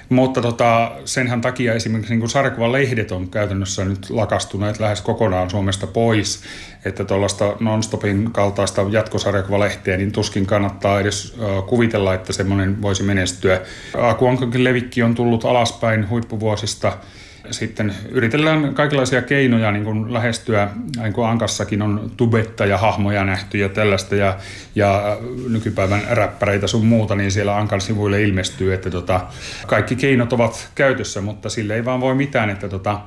[0.09, 6.43] Mutta tota, senhän takia esimerkiksi niin sarjakuvalehdet on käytännössä nyt lakastuneet lähes kokonaan Suomesta pois.
[6.85, 11.37] Että tuollaista non-stopin kaltaista jatkosarjakuvalehteä, niin tuskin kannattaa edes
[11.67, 13.61] kuvitella, että semmoinen voisi menestyä.
[13.99, 16.93] Akuankakin levikki on tullut alaspäin huippuvuosista–
[17.51, 20.69] sitten yritellään kaikenlaisia keinoja niin kuin lähestyä,
[21.03, 24.37] niin kuin Ankassakin on tubetta ja hahmoja nähty ja tällaista ja,
[24.75, 25.19] ja
[25.49, 29.21] nykypäivän räppäreitä sun muuta, niin siellä Ankan sivuille ilmestyy, että tota,
[29.67, 33.01] kaikki keinot ovat käytössä, mutta sille ei vaan voi mitään, että tota,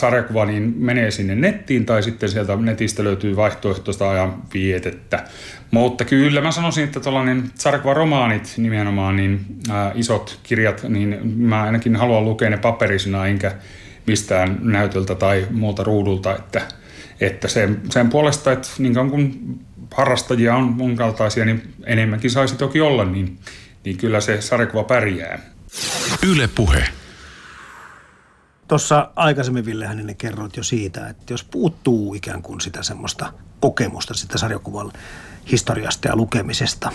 [0.00, 5.24] sarjakuva niin menee sinne nettiin tai sitten sieltä netistä löytyy vaihtoehtoista ajan vietettä.
[5.70, 9.40] Mutta kyllä mä sanoisin, että tuollainen sarjakuvaromaanit nimenomaan, niin
[9.70, 13.52] ää, isot kirjat, niin mä ainakin haluan lukea ne paperisena enkä
[14.06, 16.62] mistään näytöltä tai muulta ruudulta, että,
[17.20, 19.58] että sen, sen puolesta, että niin kauan kun
[19.94, 23.38] harrastajia on mun kaltaisia, niin enemmänkin saisi toki olla, niin,
[23.84, 25.38] niin kyllä se sarjakuva pärjää.
[26.26, 26.99] Yle Puhe.
[28.70, 34.14] Tuossa aikaisemmin Ville Hänninen kerroit jo siitä, että jos puuttuu ikään kuin sitä semmoista kokemusta
[34.14, 34.92] sitä sarjakuvan
[35.50, 36.92] historiasta ja lukemisesta,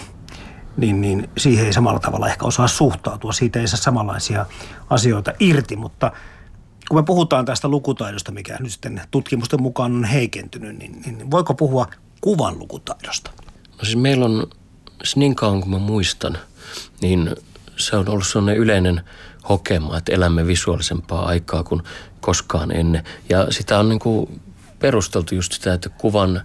[0.78, 3.34] niin, niin siihen ei samalla tavalla ehkä osaa suhtautua.
[3.34, 4.46] Siitä ei saa samanlaisia
[4.90, 6.12] asioita irti, mutta
[6.90, 11.54] kun me puhutaan tästä lukutaidosta, mikä nyt sitten tutkimusten mukaan on heikentynyt, niin, niin voiko
[11.54, 11.88] puhua
[12.22, 13.32] kuvan lukutaidosta?
[13.78, 14.48] No siis meillä on,
[14.98, 16.38] siis niin kauan kuin mä muistan,
[17.02, 17.36] niin
[17.78, 19.02] se on ollut sellainen yleinen
[19.50, 21.82] hokema, että elämme visuaalisempaa aikaa kuin
[22.22, 23.04] koskaan ennen.
[23.30, 24.42] Ja sitä on niin kuin
[24.80, 26.42] perusteltu just sitä, että kuvan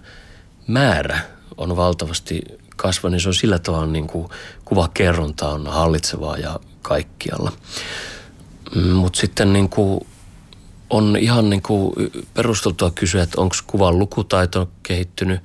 [0.67, 1.19] määrä
[1.57, 2.41] on valtavasti
[2.75, 4.29] kasvanut, niin se on sillä tavalla niin kuin
[4.65, 7.51] kuvakerronta on hallitsevaa ja kaikkialla.
[8.75, 10.07] Mm, Mutta sitten niin kuin
[10.89, 11.93] on ihan niin kuin
[12.33, 15.41] perusteltua kysyä, että onko kuvan lukutaito kehittynyt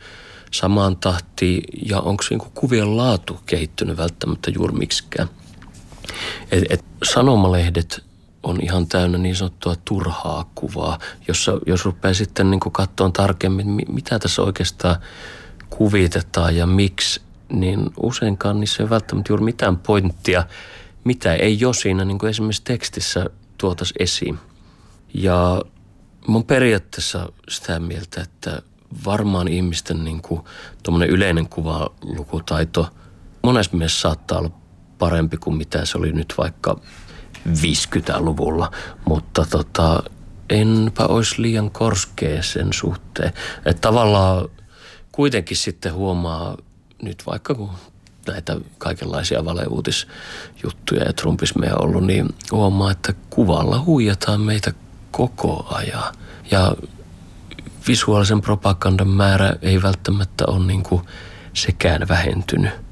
[0.50, 5.28] samaan tahtiin ja onko niin kuvien laatu kehittynyt välttämättä juuri miksikään.
[6.50, 8.04] Et, et sanomalehdet
[8.42, 10.98] on ihan täynnä niin sanottua turhaa kuvaa,
[11.28, 14.96] jossa jos rupeaa sitten niin katsomaan tarkemmin, mitä tässä oikeastaan
[15.70, 20.44] kuvitetaan ja miksi, niin useinkaan niissä ei välttämättä juuri mitään pointtia,
[21.04, 23.26] mitä ei jo siinä niin kuin esimerkiksi tekstissä
[23.58, 24.38] tuotaisi esiin.
[25.14, 25.62] Ja
[26.26, 28.62] mun periaatteessa sitä mieltä, että
[29.04, 30.40] varmaan ihmisten niin kuin,
[31.08, 32.88] yleinen kuvalukutaito
[33.42, 34.50] monessa mielessä saattaa olla
[34.99, 36.80] parempi kuin mitä se oli nyt vaikka
[37.49, 38.70] 50-luvulla,
[39.05, 40.03] mutta tota,
[40.51, 43.32] enpä olisi liian korskea sen suhteen.
[43.64, 44.49] Että tavallaan
[45.12, 46.57] kuitenkin sitten huomaa
[47.03, 47.70] nyt vaikka kun
[48.26, 54.72] näitä kaikenlaisia valeuutisjuttuja ja trumpismeja ollut, niin huomaa, että kuvalla huijataan meitä
[55.11, 56.14] koko ajan.
[56.51, 56.76] Ja
[57.88, 61.03] visuaalisen propagandan määrä ei välttämättä ole niin kuin
[61.55, 62.86] sekään vähentynyt.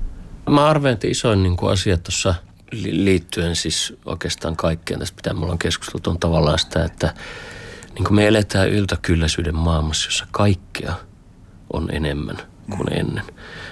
[0.51, 2.35] Mä arvelen, että isoin niin kuin asia tuossa
[2.73, 7.15] liittyen siis oikeastaan kaikkeen tästä, mitä me ollaan keskusteltu, on tavallaan sitä, että
[7.95, 10.95] niin kuin me eletään yltäkylläisyyden maailmassa, jossa kaikkea
[11.73, 12.37] on enemmän
[12.77, 13.25] kuin ennen.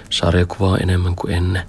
[0.09, 1.63] Sarjakuva on enemmän kuin ennen.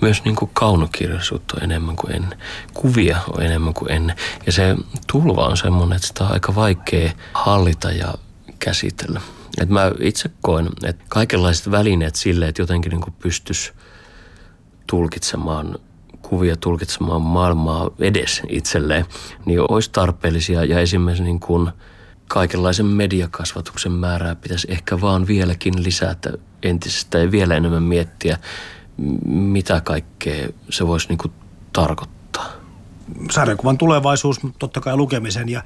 [0.00, 2.38] Myös niin kuin kaunokirjallisuutta on enemmän kuin ennen.
[2.74, 4.16] Kuvia on enemmän kuin ennen.
[4.46, 4.76] Ja se
[5.06, 8.14] tulva on semmoinen, että sitä on aika vaikea hallita ja
[8.58, 9.20] käsitellä.
[9.60, 13.72] Et mä itse koen, että kaikenlaiset välineet sille, että jotenkin niin pystyisi
[14.92, 15.78] tulkitsemaan
[16.22, 19.04] kuvia, tulkitsemaan maailmaa edes itselleen,
[19.46, 21.70] niin olisi tarpeellisia ja esimerkiksi niin kuin
[22.28, 26.32] kaikenlaisen mediakasvatuksen määrää pitäisi ehkä vaan vieläkin lisätä
[26.62, 28.38] entisestä ja vielä enemmän miettiä,
[29.24, 31.32] mitä kaikkea se voisi niin kuin
[31.72, 32.46] tarkoittaa.
[33.30, 35.62] Sarjakuvan tulevaisuus, mutta totta kai lukemisen ja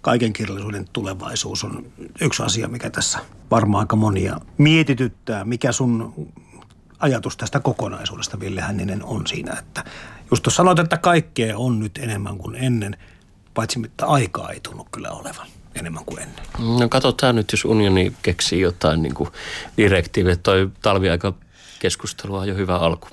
[0.00, 1.86] kaiken kirjallisuuden tulevaisuus on
[2.20, 3.18] yksi asia, mikä tässä
[3.50, 5.44] varmaan aika monia mietityttää.
[5.44, 6.14] Mikä sun
[6.98, 9.84] ajatus tästä kokonaisuudesta, Ville Hänninen, on siinä, että
[10.30, 12.96] just tuossa sanoit, että kaikkea on nyt enemmän kuin ennen,
[13.54, 16.44] paitsi että aikaa ei tunnu kyllä olevan enemmän kuin ennen.
[16.80, 19.30] No katsotaan nyt, jos unioni keksii jotain niin kuin
[19.76, 20.36] direktiiviä.
[20.36, 21.32] Toi talviaika
[21.78, 23.08] keskustelua on jo hyvä alku.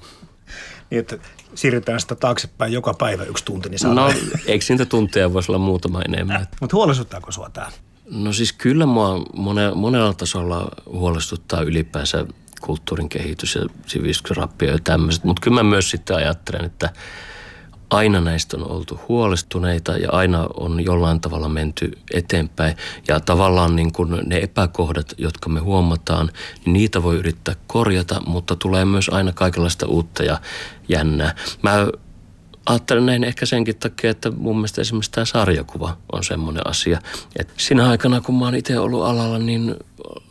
[0.90, 1.18] Niin, että
[1.56, 4.14] siirrytään sitä taaksepäin joka päivä yksi tunti, niin saa No,
[4.46, 6.48] eikö niitä tunteja voisi olla muutama enemmän?
[6.62, 7.72] Mutta huolestuttaako sua tämä?
[8.10, 12.26] No siis kyllä mua mone, monella tasolla huolestuttaa ylipäänsä
[12.66, 15.24] kulttuurin kehitys ja sivistysrappio ja tämmöiset.
[15.24, 16.90] Mutta kyllä mä myös sitten ajattelen, että
[17.90, 22.76] aina näistä on oltu huolestuneita ja aina on jollain tavalla menty eteenpäin.
[23.08, 26.30] Ja tavallaan niin kuin ne epäkohdat, jotka me huomataan,
[26.66, 30.42] niin niitä voi yrittää korjata, mutta tulee myös aina kaikenlaista uutta ja
[30.90, 31.36] jännää.
[31.62, 31.88] Mä
[32.66, 37.02] ajattelen näin ehkä senkin takia, että mun mielestä esimerkiksi tämä sarjakuva on semmoinen asia.
[37.40, 39.76] Että siinä aikana, kun mä oon itse ollut alalla, niin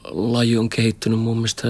[0.05, 1.69] laji on kehittynyt mun mielestä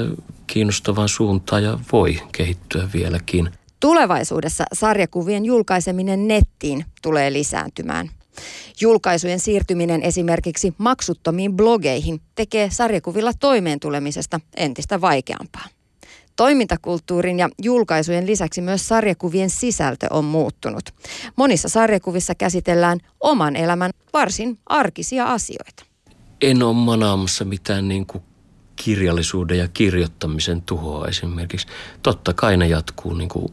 [0.52, 3.50] kiinnostavaan suuntaan ja voi kehittyä vieläkin.
[3.80, 8.10] Tulevaisuudessa sarjakuvien julkaiseminen nettiin tulee lisääntymään.
[8.80, 15.64] Julkaisujen siirtyminen esimerkiksi maksuttomiin blogeihin tekee sarjakuvilla toimeentulemisesta entistä vaikeampaa.
[16.36, 20.84] Toimintakulttuurin ja julkaisujen lisäksi myös sarjakuvien sisältö on muuttunut.
[21.36, 25.84] Monissa sarjakuvissa käsitellään oman elämän varsin arkisia asioita.
[26.40, 28.22] En ole manaamassa mitään niin kuin
[28.84, 31.66] kirjallisuuden ja kirjoittamisen tuhoa esimerkiksi.
[32.02, 33.52] Totta kai ne jatkuu niin kuin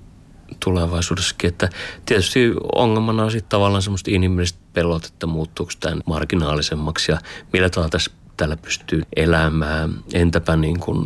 [0.60, 1.48] tulevaisuudessakin.
[1.48, 1.70] Että
[2.06, 7.18] tietysti ongelmana on sitten tavallaan semmoista inhimilliset pelot, että muuttuuko tämän marginaalisemmaksi ja
[7.54, 9.94] millä tavalla tässä täällä pystyy elämään.
[10.14, 11.06] Entäpä niin kuin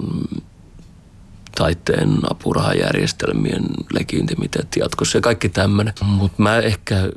[1.55, 5.93] taiteen apurahajärjestelmien legitimiteetti jatkossa ja kaikki tämmöinen.
[6.01, 7.09] Mutta mä ehkä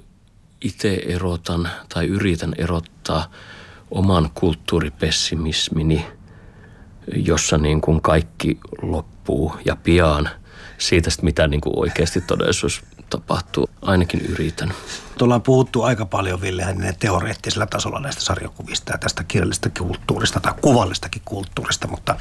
[0.61, 3.31] itse erotan tai yritän erottaa
[3.91, 6.07] oman kulttuuripessimismini,
[7.15, 10.29] jossa niin kuin kaikki loppuu ja pian
[10.79, 13.71] siitä, mitä niin kuin oikeasti todellisuus tapahtuu.
[13.83, 14.73] Ainakin yritän.
[15.19, 20.41] Tuolla on puhuttu aika paljon Ville Hänninen teoreettisella tasolla näistä sarjakuvista ja tästä kirjallisesta kulttuurista
[20.41, 22.17] tai kuvallistakin kulttuurista, mutta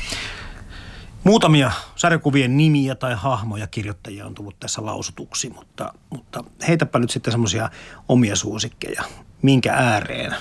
[1.26, 7.32] Muutamia sarjakuvien nimiä tai hahmoja kirjoittajia on tullut tässä lausutuksi, mutta, mutta heitäpä nyt sitten
[7.32, 7.70] semmoisia
[8.10, 9.04] omia suosikkeja.
[9.42, 10.36] Minkä ääreen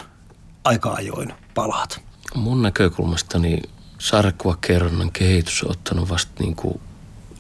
[0.65, 2.01] aika ajoin palaat?
[2.35, 3.63] Mun näkökulmastani
[4.05, 6.81] sarjakuvakerronnan kehitys on ottanut vasta niin kuin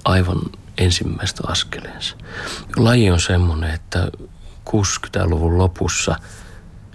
[0.04, 0.40] aivan
[0.78, 2.16] ensimmäistä askeleensa.
[2.76, 4.08] Laji on semmoinen, että
[4.70, 6.16] 60-luvun lopussa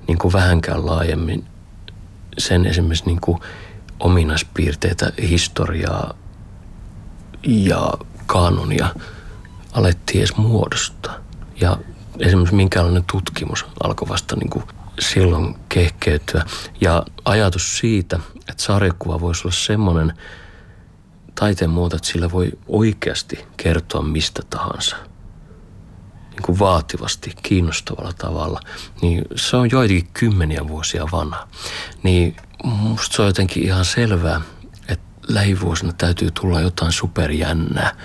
[0.07, 1.45] niin kuin vähänkään laajemmin
[2.37, 3.39] sen esimerkiksi niin kuin
[3.99, 6.13] ominaispiirteitä, historiaa
[7.43, 7.93] ja
[8.25, 8.95] kanonia
[9.73, 11.15] alettiin edes muodostaa.
[11.61, 11.77] Ja
[12.19, 14.63] esimerkiksi minkälainen tutkimus alkoi vasta niin kuin
[14.99, 16.45] silloin kehkeytyä.
[16.81, 18.19] Ja ajatus siitä,
[18.49, 20.13] että sarjakuva voisi olla semmoinen
[21.35, 24.95] taiteen muoto, että sillä voi oikeasti kertoa mistä tahansa.
[26.29, 28.59] Niin kuin vaativasti, kiinnostavalla tavalla.
[29.01, 31.47] Niin se on joitakin kymmeniä vuosia vanha.
[32.03, 34.41] Niin musta se on jotenkin ihan selvää,
[35.29, 37.95] lähivuosina täytyy tulla jotain superjännää.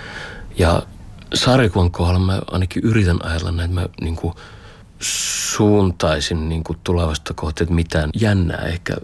[0.57, 0.83] Ja
[1.33, 4.33] sarjakuvan kohdalla mä ainakin yritän ajatella näin, että mä niin kuin
[4.99, 8.97] suuntaisin niin kuin tulevasta kohti, että mitään jännää ehkä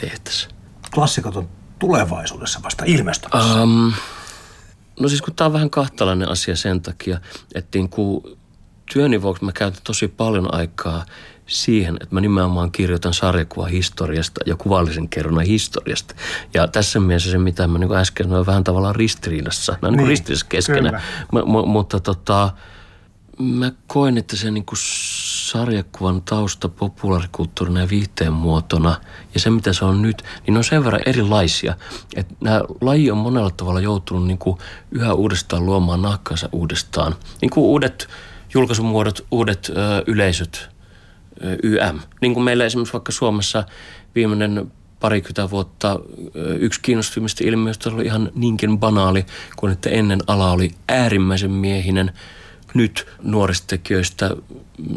[0.00, 0.61] tehtäisiin.
[0.94, 3.62] Klassikot on tulevaisuudessa vasta ilmestymässä.
[3.62, 3.92] Um,
[5.00, 7.20] no siis kun tämä on vähän kahtalainen asia sen takia,
[7.54, 8.38] että niin kuin
[8.92, 11.04] työni vuoksi mä käytän tosi paljon aikaa–
[11.46, 16.14] siihen, että mä nimenomaan kirjoitan sarjakuva historiasta ja kuvallisen kerronnan historiasta.
[16.54, 19.76] Ja tässä mielessä se, mitä mä niin äsken sanoin, vähän tavallaan ristiriidassa.
[19.82, 21.02] Mä niin, ristiriidassa keskenään.
[21.32, 22.50] M- m- mutta tota,
[23.38, 24.78] mä koen, että se niin kuin
[25.50, 29.00] sarjakuvan tausta populaarikulttuurina ja viihteen muotona
[29.34, 31.74] ja se, mitä se on nyt, niin on sen verran erilaisia.
[32.16, 34.58] Että nämä laji on monella tavalla joutunut niin kuin
[34.90, 37.14] yhä uudestaan luomaan nahkansa uudestaan.
[37.40, 38.08] Niin kuin uudet
[38.54, 40.68] julkaisumuodot, uudet ö, yleisöt–
[41.62, 41.98] YM.
[42.20, 43.64] Niin kuin meillä esimerkiksi vaikka Suomessa
[44.14, 46.00] viimeinen parikymmentä vuotta
[46.58, 49.26] yksi kiinnostuvimmista ilmiöistä oli ihan niinkin banaali
[49.56, 52.12] kuin että ennen ala oli äärimmäisen miehinen.
[52.74, 54.30] Nyt nuorista tekijöistä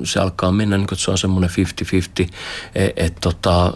[0.03, 1.53] se alkaa mennä, niin kuin se on semmoinen 50-50,
[2.75, 3.73] että et, tota,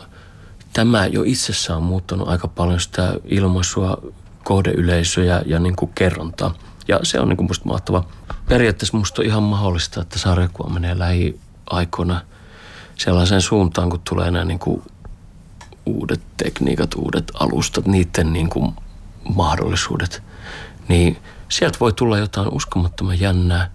[0.73, 3.97] tämä jo itsessään on muuttanut aika paljon sitä ilmaisua,
[4.43, 6.55] kohdeyleisöä ja niin kuin kerrontaa.
[6.87, 8.05] Ja se on niin kuin musta mahtava.
[8.47, 12.21] Periaatteessa musta on ihan mahdollista, että sarjakuva menee lähiaikoina–
[12.99, 14.81] sellaiseen suuntaan, kun tulee nämä niin kuin
[15.85, 18.71] uudet tekniikat, uudet alustat, niiden niin kuin
[19.35, 20.23] mahdollisuudet,
[20.87, 21.17] niin
[21.49, 23.71] sieltä voi tulla jotain uskomattoman jännää.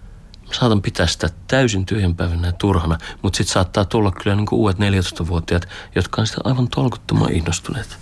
[0.59, 4.77] Saatan pitää sitä täysin tyhjänpäivänä ja turhana, mutta sitten saattaa tulla kyllä niin kuin uudet
[4.77, 7.97] 14-vuotiaat, jotka on sitä aivan tolkuttoman innostuneet.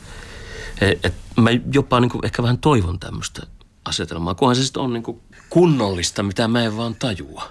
[0.82, 3.42] Et, et mä jopa niin kuin ehkä vähän toivon tämmöistä
[3.86, 7.50] asetelmaa, kunhan se sitten on niin kuin kunnollista, mitä mä en vaan tajua.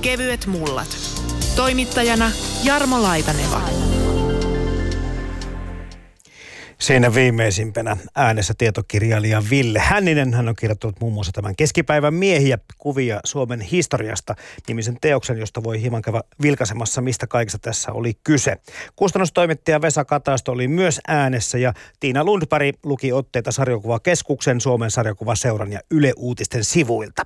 [0.00, 0.98] Kevyet mullat.
[1.56, 2.30] Toimittajana
[2.64, 3.62] Jarmo Laitaneva.
[6.80, 10.34] Siinä viimeisimpänä äänessä tietokirjailija Ville Hänninen.
[10.34, 14.34] Hän on kirjoittanut muun muassa tämän keskipäivän miehiä kuvia Suomen historiasta
[14.68, 18.56] nimisen teoksen, josta voi hieman käydä vilkaisemassa, mistä kaikessa tässä oli kyse.
[18.96, 25.80] Kustannustoimittaja Vesa Kataisto oli myös äänessä ja Tiina Lundberg luki otteita sarjakuvakeskuksen, Suomen sarjakuvaseuran ja
[25.90, 27.22] Yle Uutisten sivuilta.